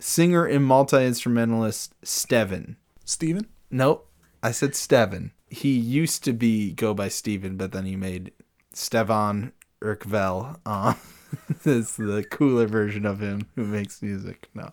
[0.06, 2.78] singer and multi instrumentalist Steven.
[3.04, 3.48] Steven?
[3.72, 4.08] Nope,
[4.44, 5.32] I said Steven.
[5.50, 8.32] He used to be go by Steven, but then he made
[8.72, 9.52] Stevan
[9.82, 10.60] Urkvel.
[10.66, 10.96] Um,
[11.64, 14.50] this is the cooler version of him who makes music.
[14.54, 14.72] No,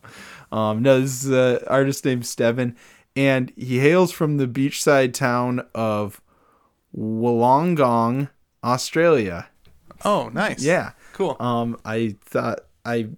[0.57, 2.77] um, no, this is an artist named Steven,
[3.17, 6.21] and he hails from the beachside town of
[6.97, 8.29] Wollongong,
[8.63, 9.49] Australia.
[10.05, 10.63] Oh, nice.
[10.63, 10.93] Yeah.
[11.13, 11.37] Cool.
[11.41, 13.09] Um, I thought I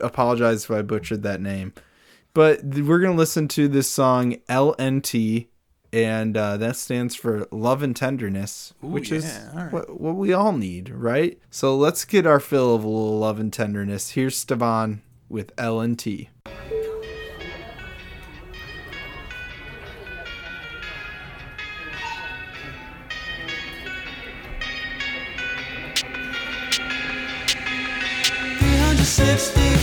[0.00, 1.72] apologize if I butchered that name.
[2.34, 5.46] But we're gonna listen to this song LNT,
[5.92, 9.72] and uh, that stands for love and tenderness, Ooh, which is yeah, all right.
[9.72, 11.38] what, what we all need, right?
[11.50, 14.10] So let's get our fill of a little love and tenderness.
[14.10, 16.28] Here's Stevan with LNT.
[29.14, 29.73] Sixty.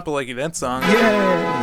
[0.00, 0.82] Papa Likey, that song.
[0.84, 0.88] Yay!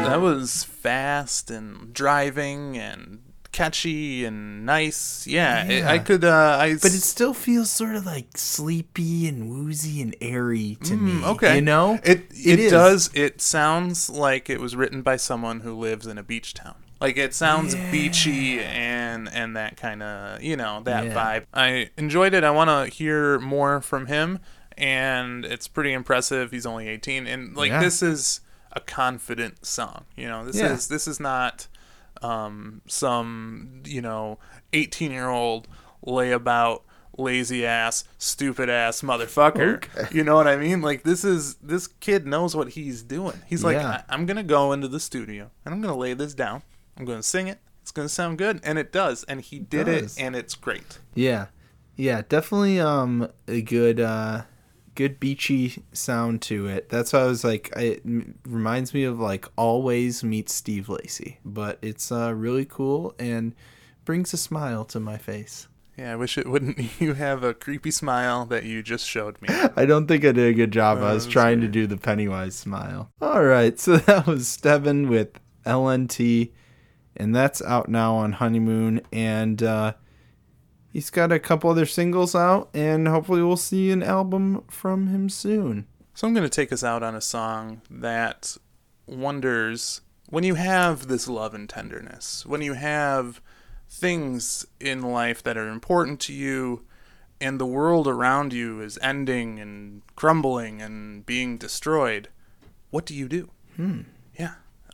[0.06, 5.26] That was fast and driving and catchy and nice.
[5.26, 6.24] Yeah, it- I could.
[6.24, 10.96] Uh, I But it still feels sort of like sleepy and woozy and airy to
[10.96, 11.14] me.
[11.14, 11.56] Mm, okay.
[11.56, 12.00] You know?
[12.04, 13.10] it It does.
[13.16, 16.76] It sounds like it was written by someone who lives in a beach town.
[17.02, 21.14] Like it sounds beachy and and that kind of you know that Yeah.
[21.16, 21.46] vibe.
[21.56, 22.44] I enjoyed it.
[22.44, 24.38] I want to hear more from him,
[24.78, 26.52] and it's pretty impressive.
[26.52, 27.82] He's only eighteen, and like Yeah.
[27.82, 30.06] this is a confident song.
[30.16, 30.74] You know, this Yeah.
[30.74, 31.68] is this is not
[32.22, 34.40] um, some you know
[34.74, 35.68] eighteen year old
[36.06, 36.82] layabout
[37.18, 40.08] lazy ass stupid ass motherfucker Okay.
[40.16, 43.64] you know what i mean like this is this kid knows what he's doing he's
[43.64, 44.04] like Yeah.
[44.08, 46.62] I'm gonna go into the studio and i'm gonna lay this down
[46.96, 50.02] i'm gonna sing it it's gonna sound good and it does and he did it
[50.02, 50.18] does.
[50.20, 51.48] and it's great Yeah.
[51.96, 54.44] Yeah, definitely um a good uh
[54.98, 56.90] good beachy sound to it.
[56.90, 58.02] That's why I was like it
[58.46, 63.54] reminds me of like Alvvays meets Steve Lacy, but it's uh really cool and
[64.04, 65.68] brings a smile to my face.
[65.98, 69.48] yeah i wish it wouldn't you have a creepy smile that you just showed me
[69.76, 71.00] I don't think I did a good job.
[71.00, 73.10] I was that's trying to do the Pennywise smile.
[73.22, 75.32] All right, so that was Steven with
[75.66, 76.52] LNT,
[77.16, 79.02] and that's out now on Honeymoon.
[79.12, 79.94] And uh,
[80.92, 85.30] he's got a couple other singles out, and hopefully we'll see an album from him
[85.30, 85.88] soon.
[86.14, 88.58] So I'm going to take us out on a song that
[89.06, 93.42] wonders when you have this love and tenderness, when you have
[93.90, 96.86] things in life that are important to you
[97.40, 102.30] and the world around you is ending and crumbling and being destroyed,
[102.90, 103.50] what do you do?
[103.76, 104.02] Hmm.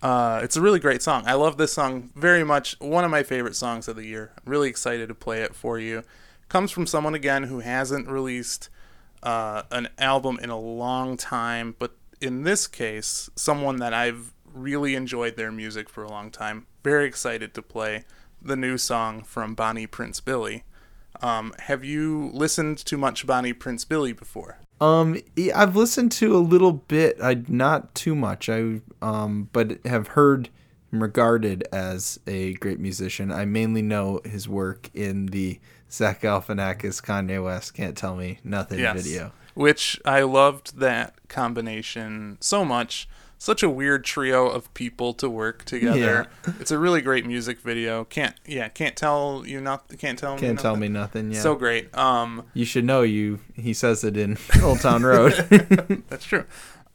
[0.04, 1.24] Uh, it's a really great song.
[1.26, 2.78] I love this song very much.
[2.82, 4.34] One of my favorite songs of the year.
[4.36, 6.04] I'm really excited to play it for you.
[6.50, 8.68] Comes from someone, again, who hasn't released
[9.24, 14.94] uh, an album in a long time, but in this case, someone that I've really
[14.94, 16.68] enjoyed their music for a long time.
[16.84, 18.04] Very excited to play
[18.42, 20.66] the new song from Bonnie Prince Billy.
[21.22, 24.58] Um, have you listened to much Bonnie Prince Billy before?
[24.82, 25.18] Um,
[25.56, 27.18] I've listened to a little bit.
[27.22, 28.50] I not too much.
[28.50, 30.50] I um, but have heard
[30.92, 33.32] him regarded as a great musician.
[33.32, 35.60] I mainly know his work in the
[35.90, 39.32] Zach Galifianakis Kanye West Can't Tell Me Nothing video.
[39.54, 43.08] Which I loved that combination so much.
[43.44, 46.30] Such a weird trio of people to work together.
[46.48, 46.54] Yeah.
[46.62, 48.06] It's a really great music video.
[48.06, 50.94] Can't yeah, can't tell you not can't tell me Can't tell nothing.
[50.94, 51.32] me nothing.
[51.34, 51.42] Yeah.
[51.42, 51.94] So great.
[51.98, 53.40] Um You should know you.
[53.56, 55.34] He says it in Old Town Road.
[56.10, 56.46] That's true.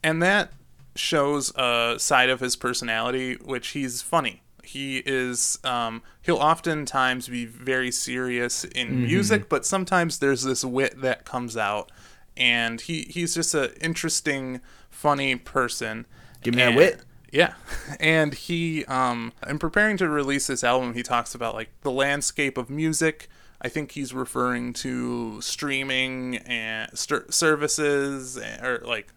[0.03, 0.53] And that
[0.97, 4.41] shows a side of his personality, which he's funny.
[4.65, 9.07] He is, um, he'll oftentimes be very serious in Mhm.
[9.07, 11.93] music, but sometimes there's this wit that comes out.
[12.39, 16.07] And he, he's just an interesting, funny person.
[16.43, 17.01] Give me that wit.
[17.33, 17.55] Yeah.
[18.01, 22.57] And he, um, in preparing to release this album, he talks about like the landscape
[22.59, 23.29] of music.
[23.61, 29.09] I think he's referring to streaming and st- services or like,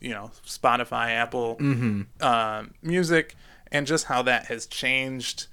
[0.00, 2.06] you know, Spotify, Apple Mhm.
[2.20, 3.34] uh, music,
[3.70, 5.46] and just how that has changed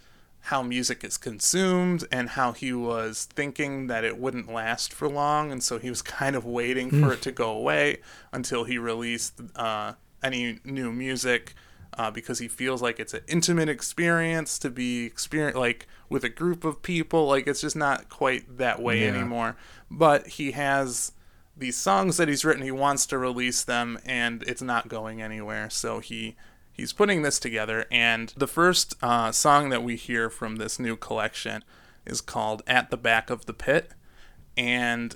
[0.48, 5.52] how music is consumed and how he was thinking that it wouldn't last for long.
[5.52, 7.14] And so he was kind of waiting for Mm.
[7.14, 7.98] it to go away
[8.32, 9.94] until he released uh,
[10.24, 11.54] any new music
[11.98, 16.30] uh, because he feels like it's an intimate experience to be experience like with a
[16.30, 17.28] group of people.
[17.28, 19.10] Like it's just not quite that way Yeah.
[19.10, 19.56] anymore.
[19.92, 21.12] But he has
[21.56, 22.64] these songs that he's written.
[22.64, 25.70] He wants to release them, and it's not going anywhere.
[25.70, 26.36] So he
[26.72, 27.86] he's putting this together.
[27.92, 31.64] And the first uh, song that we hear from this new collection
[32.08, 33.92] is called "At the Back of the Pit,"
[34.58, 35.16] and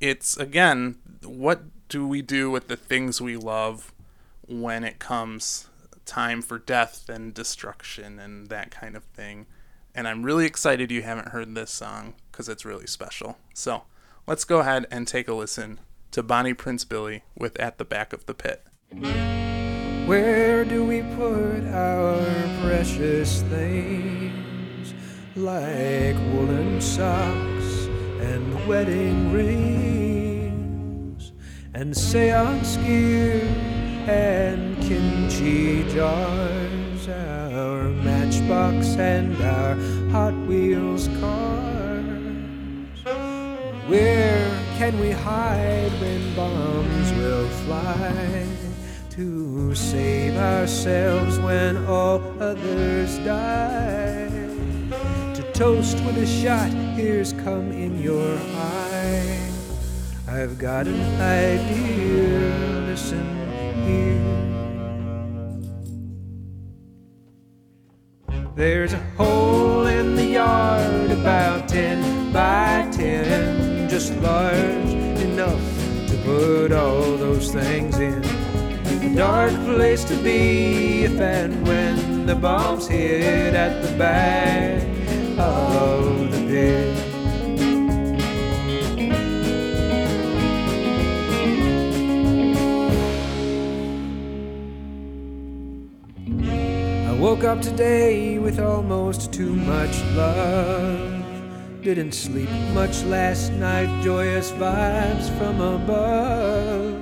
[0.00, 3.92] it's again, what do we do with the things we love
[4.48, 5.68] when it comes
[6.04, 9.46] time for death and destruction and that kind of thing?
[9.94, 13.38] And I'm really excited you haven't heard this song because it's really special.
[13.54, 13.84] So
[14.26, 15.78] let's go ahead and take a listen
[16.10, 18.64] to Bonnie Prince Billy with At the Back of the Pit.
[20.06, 22.20] Where do we put our
[22.62, 24.94] precious things
[25.36, 27.86] like woolen socks
[28.20, 31.32] and wedding rings
[31.72, 33.42] and seance gear
[34.08, 39.74] and kimchi jars, our matchbox and our
[40.10, 41.84] Hot Wheels cars?
[43.86, 48.46] Where can we hide when bombs will fly?
[49.14, 54.28] to save ourselves when all others die.
[55.34, 59.52] To toast with a shot, here's come in your eye.
[60.26, 64.34] I've got an idea, listen here.
[68.56, 75.60] There's a hole in the yard about 10 by 10, just large enough
[76.08, 78.22] to put all those things in.
[79.02, 84.82] A dark place to be if and when the bombs hit at the back
[85.38, 87.03] of the pit.
[97.34, 101.24] Woke up today with almost too much love.
[101.82, 106.94] Didn't sleep much last night, joyous vibes from above.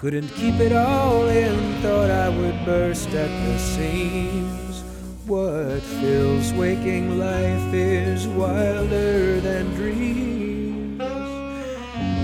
[0.00, 4.82] Couldn't keep it all in, thought I would burst at the seams.
[5.26, 11.00] What fills waking life is wilder than dreams.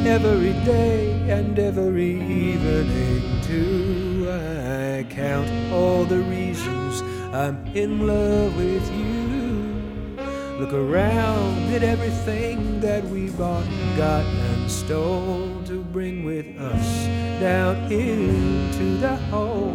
[0.04, 8.94] Every day and every evening, too, I count all the reasons I'm in love with
[8.94, 10.22] you.
[10.58, 17.06] Look around at everything that we bought, and got, and stole to bring with us
[17.40, 19.72] down into the hole.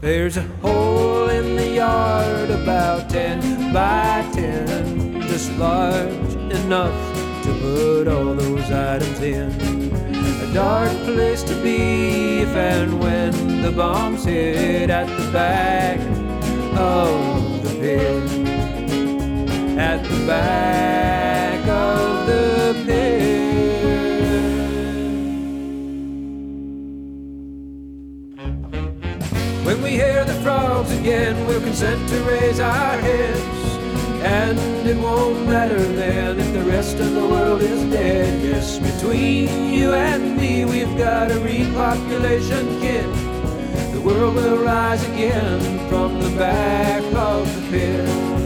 [0.00, 8.08] There's a hole in the yard about 10 by 10, just large enough to put
[8.08, 10.07] all those items in.
[10.54, 16.00] Dark place to be if and when the bombs hit at the back
[16.78, 18.22] of the pit.
[19.78, 23.28] At the back of the pit.
[29.64, 33.57] When we hear the frogs again, we'll consent to raise our heads.
[34.20, 38.42] And it won't matter then if the rest of the world is dead.
[38.42, 43.06] Yes, between you and me, we've got a repopulation kit.
[43.92, 48.37] The world will rise again from the back of the pit.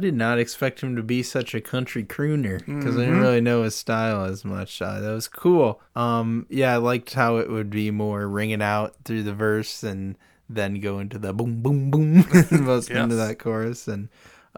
[0.00, 3.20] Did not expect him to be such a country crooner because I didn't Mhm.
[3.20, 4.82] really know his style as much.
[4.82, 5.80] Uh, that was cool.
[5.94, 10.16] Um, yeah, I liked how it would be more ringing out through the verse and
[10.48, 13.28] then go into the boom, boom, boom, most into Yes.
[13.28, 13.86] that chorus.
[13.86, 14.08] And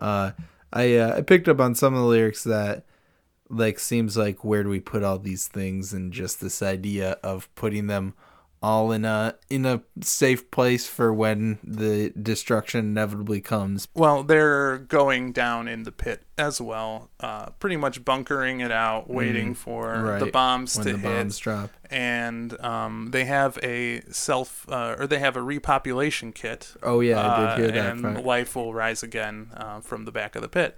[0.01, 0.31] uh,
[0.73, 2.87] I uh, I picked up on some of the lyrics that
[3.51, 7.55] like seems like where do we put all these things and just this idea of
[7.55, 8.15] putting them
[8.63, 13.89] all in a in a safe place for when the destruction inevitably comes.
[13.95, 19.09] Well, they're going down in the pit as well, uh, pretty much bunkering it out,
[19.11, 21.19] waiting Mm, for the right, bombs when to the hit.
[21.19, 21.71] bombs drop.
[21.91, 26.75] And um, they have a self, uh, or they have a repopulation kit.
[26.83, 28.25] Oh, yeah, I did uh, hear that And part.
[28.25, 30.77] life will rise again uh, from the back of the pit.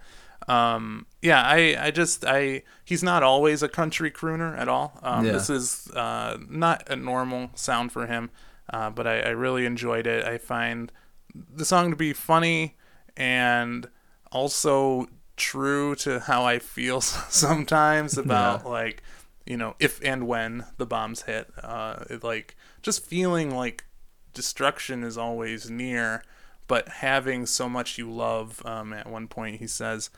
[0.48, 4.98] Um, yeah, I, I just, I, he's not always a country crooner at all.
[5.02, 5.32] Um, Yeah.
[5.32, 8.30] This is uh, not a normal sound for him,
[8.72, 10.24] uh, but I, I really enjoyed it.
[10.24, 10.92] I find
[11.34, 12.76] the song to be funny
[13.16, 13.88] and
[14.30, 18.68] also true to how I feel sometimes about Yeah.
[18.70, 19.02] like
[19.46, 23.84] you know if and when the bombs hit uh it, like just feeling like
[24.32, 26.22] destruction is always near
[26.66, 30.08] but having so much you love um at one point he says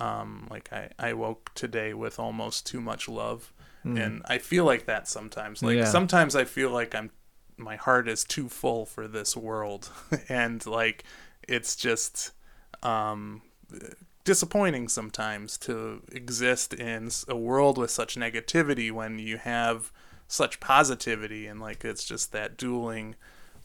[0.00, 3.52] um like I I woke today with almost too much love
[3.84, 4.04] Mm.
[4.04, 5.84] and I feel like that sometimes like Yeah.
[5.84, 7.10] sometimes I feel like I'm
[7.56, 9.88] my heart is too full for this world
[10.28, 11.04] and like
[11.48, 12.32] it's just
[12.82, 13.42] um
[14.24, 19.90] disappointing sometimes to exist in a world with such negativity when you have
[20.26, 23.14] such positivity and like it's just that dueling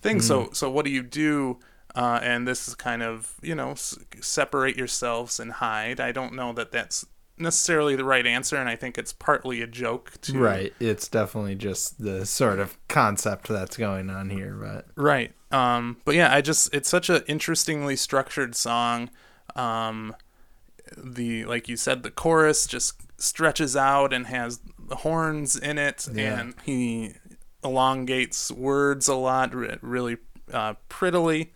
[0.01, 0.55] thing so Mm.
[0.55, 1.59] so what do you do
[1.95, 6.33] uh, and this is kind of you know s- separate yourselves and hide i don't
[6.33, 7.05] know that that's
[7.37, 10.71] necessarily the right answer and i think it's partly a joke to Right.
[10.79, 15.33] It's definitely just the sort of concept that's going on here, but Right.
[15.51, 19.09] Um, but yeah, I just it's such an interestingly structured song.
[19.55, 20.15] Um,
[20.97, 26.07] the like you said, the chorus just stretches out and has the horns in it,
[26.13, 26.39] Yeah.
[26.39, 27.13] and he
[27.63, 30.17] elongates words a lot, re- really
[30.51, 31.53] uh, prettily.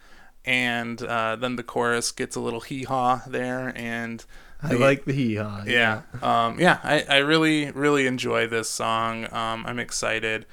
[0.47, 4.23] And uh, then the chorus gets a little hee haw there, and
[4.63, 5.63] I like the hee haw.
[5.67, 6.03] yeah.
[6.21, 9.25] Um, yeah, I, I really, really enjoy this song.
[9.25, 10.45] Um, I'm excited.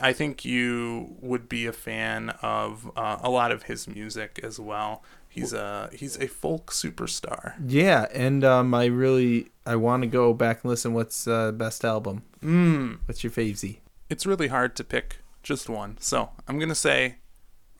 [0.00, 4.58] I think you would be a fan of uh, a lot of his music as
[4.58, 5.04] well.
[5.28, 7.54] He's a he's a folk superstar.
[7.66, 10.94] Yeah, and um, I really I want to go back and listen.
[10.94, 12.22] What's uh, best album?
[12.42, 13.00] Mm.
[13.04, 13.78] What's your favesy?
[14.08, 15.98] It's really hard to pick just one.
[16.00, 17.16] So I'm gonna say,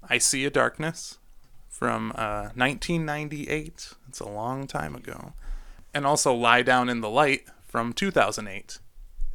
[0.09, 1.19] I see a darkness
[1.75, 3.95] from uh, 1998.
[4.09, 5.33] It's a long time ago,
[5.93, 8.79] and also lie down in the light from 2008.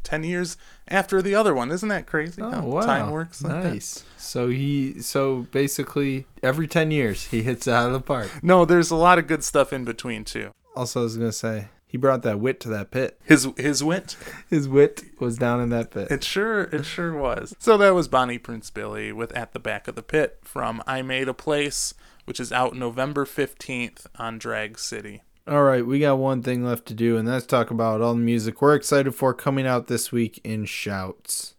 [0.02, 0.56] Ten years
[0.88, 2.42] after the other one, isn't that crazy?
[2.42, 3.44] Oh how wow, time works.
[3.44, 3.74] like that?
[3.74, 4.06] nice.
[4.18, 8.42] So he so basically every ten years he hits it out of the park.
[8.42, 10.52] No, there's a lot of good stuff in between too.
[10.76, 13.20] Also, I was gonna say he brought that wit to that pit.
[13.26, 14.16] His his wit.
[14.50, 16.10] His wit was down in that pit.
[16.10, 17.54] It sure it sure was.
[17.60, 21.02] So that was Bonnie Prince Billy with At the Back of the Pit from I
[21.02, 21.94] Made a Place,
[22.30, 25.24] which is out November 15th on Drag City.
[25.48, 28.20] All right, we got one thing left to do, and that's talk about all the
[28.20, 31.56] music we're excited for coming out this week in Shouts.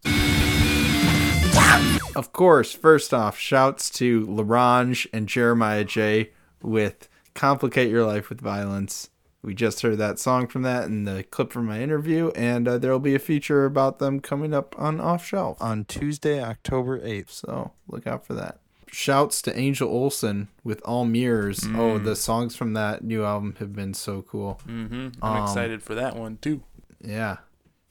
[2.15, 6.29] Of course, first off, shouts to L'Orange and Jeremiah Jae
[6.61, 9.09] with Complicate Your Life with Violence.
[9.41, 12.77] We just heard that song from that and the clip from my interview, and uh,
[12.77, 16.97] there will be a feature about them coming up on Off Shelf on Tuesday, October
[16.97, 17.31] 8th.
[17.31, 18.60] So look out for that.
[18.91, 21.63] Shouts to Angel Olsen with All Mirrors.
[21.65, 22.03] Oh, Mm.
[22.03, 24.59] the songs from that new album have been so cool.
[24.67, 25.09] Mm-hmm.
[25.23, 26.61] I'm Um, excited for that one too.
[26.99, 27.37] Yeah.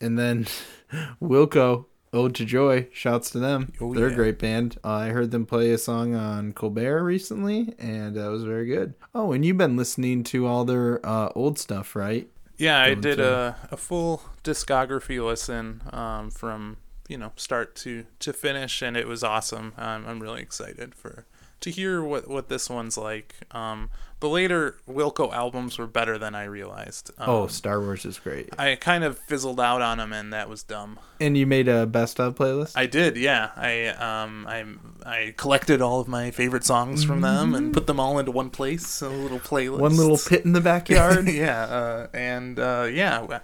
[0.00, 0.46] And then
[1.22, 2.88] Wilco Ode to Joy.
[2.92, 3.72] Shouts to them.
[3.80, 4.12] Oh, They're yeah.
[4.12, 4.76] a great band.
[4.84, 8.94] Uh, I heard them play a song on Colbert recently, and that was very good.
[9.14, 12.28] Oh, and you've been listening to all their uh, old stuff, right?
[12.58, 16.76] Yeah, I did to- a, a full discography listen um, from
[17.10, 19.74] you know start to to finish, and it was awesome.
[19.76, 21.26] Um, I'm really excited for
[21.60, 23.34] to hear what what this one's like.
[23.50, 27.10] Um, the later Wilco albums were better than I realized.
[27.18, 28.50] Um, oh, Star Wars is great.
[28.58, 31.00] I kind of fizzled out on them, and that was dumb.
[31.18, 32.72] And you made a best of playlist?
[32.76, 33.50] I did, yeah.
[33.56, 34.64] I um I
[35.04, 38.50] I collected all of my favorite songs from them and put them all into one
[38.50, 39.80] place, a little playlist.
[39.80, 41.28] One little pit in the backyard.
[41.28, 43.40] yeah, uh, and uh, yeah,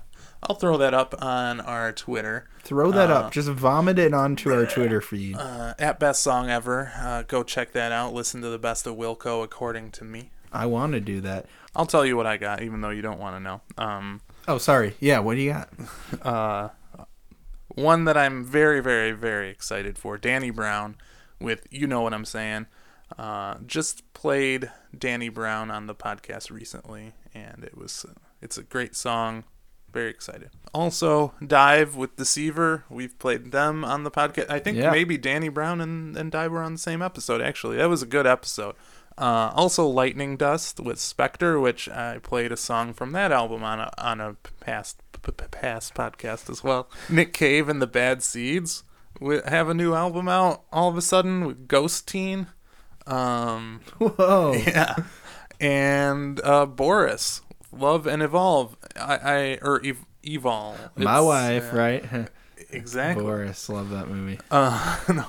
[0.49, 2.49] I'll throw that up on our Twitter.
[2.63, 3.33] Throw that Uh, up.
[3.33, 5.37] Just vomit it onto our Twitter feed.
[5.37, 6.93] Uh, at best song ever.
[6.97, 8.15] Uh, go check that out.
[8.15, 10.31] Listen to the best of Wilco according to me.
[10.53, 11.47] I want to do that.
[11.75, 13.61] I'll tell you what I got, even though you don't want to know.
[13.77, 14.95] Um, Oh, sorry.
[15.01, 15.69] Yeah, what do you got?
[16.23, 16.69] uh,
[17.69, 20.17] one that I'm very, very, very excited for.
[20.17, 20.97] Danny Brown
[21.41, 22.67] with You Know What I'm Saying.
[23.19, 28.07] Uh, just played Danny Brown on the podcast recently, and it was
[28.41, 29.45] it's a great song.
[29.97, 30.51] Very excited.
[30.75, 32.85] Also, DIIV with Deceiver.
[32.91, 34.51] We've played them on the podcast.
[34.51, 34.91] I think Yeah.
[34.91, 37.79] maybe Danny Brown and, and DIIV were on the same episode, actually.
[37.79, 38.75] That was a good episode.
[39.17, 43.81] Uh, also, Lightning Dust with Spectre, which I played a song from that album on
[43.81, 46.91] a, on a past p- p- past podcast as well.
[47.09, 48.83] Nick Cave and the Bad Seeds
[49.47, 52.49] have a new album out all of a sudden with Ghosteen.
[53.07, 54.53] Um, Whoa.
[54.67, 54.97] yeah,
[55.59, 57.41] and uh, Boris,
[57.79, 58.77] Love and Evolve.
[58.97, 60.79] I, I or ev- Evolve.
[60.97, 62.05] My wife, uh, right?
[62.71, 63.23] Exactly.
[63.23, 64.41] Boris, love that movie.
[64.51, 65.27] Uh, no,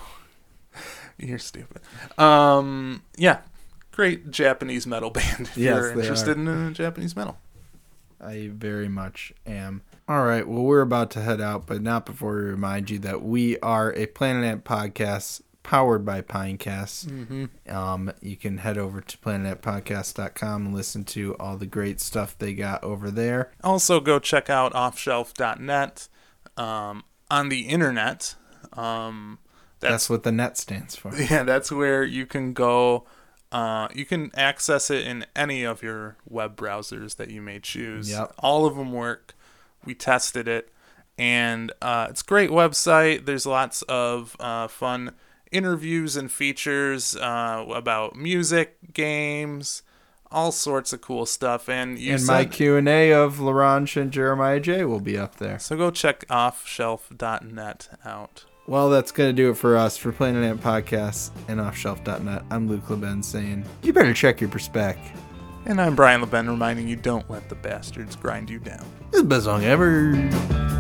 [1.19, 1.81] you're stupid.
[2.17, 3.41] Um, yeah,
[3.91, 5.41] great Japanese metal band.
[5.41, 7.37] If Yes, you're interested in uh, Japanese metal.
[8.19, 9.83] I very much am.
[10.09, 13.21] All right, well, we're about to head out, but not before we remind you that
[13.21, 17.07] we are a Planet Ant podcast powered by Pinecast.
[17.07, 17.49] Mhm.
[17.69, 22.53] Um, you can head over to planetantpodcast.com and listen to all the great stuff they
[22.53, 23.51] got over there.
[23.65, 26.07] Also, go check out offshelf.net
[26.55, 28.35] um, on the internet.
[28.73, 29.39] Um,
[29.81, 31.13] That's, that's what the net stands for.
[31.29, 33.05] yeah, that's where you can go.
[33.51, 38.09] Uh, you can access it in any of your web browsers that you may choose.
[38.09, 38.35] Yep.
[38.39, 39.35] All of them work.
[39.83, 40.71] We tested it,
[41.17, 43.25] and uh, it's a great website.
[43.25, 45.11] There's lots of uh, fun
[45.51, 49.83] interviews and features uh, about music, games,
[50.31, 51.69] all sorts of cool stuff.
[51.69, 55.59] And you and my Q&A of L'Orange and Jeremiah Jae will be up there.
[55.59, 58.45] so go check offshelf.net out.
[58.67, 62.43] Well, that's going to do it for us for Planet Ant Podcast and Offshelf.net.
[62.51, 64.97] I'm Luke Leben saying, you better check your perspec.
[65.65, 68.85] And I'm Brian LeBen reminding you don't let the bastards grind you down.
[69.11, 70.76] This is the best song ever.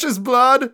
[0.00, 0.70] Precious blood.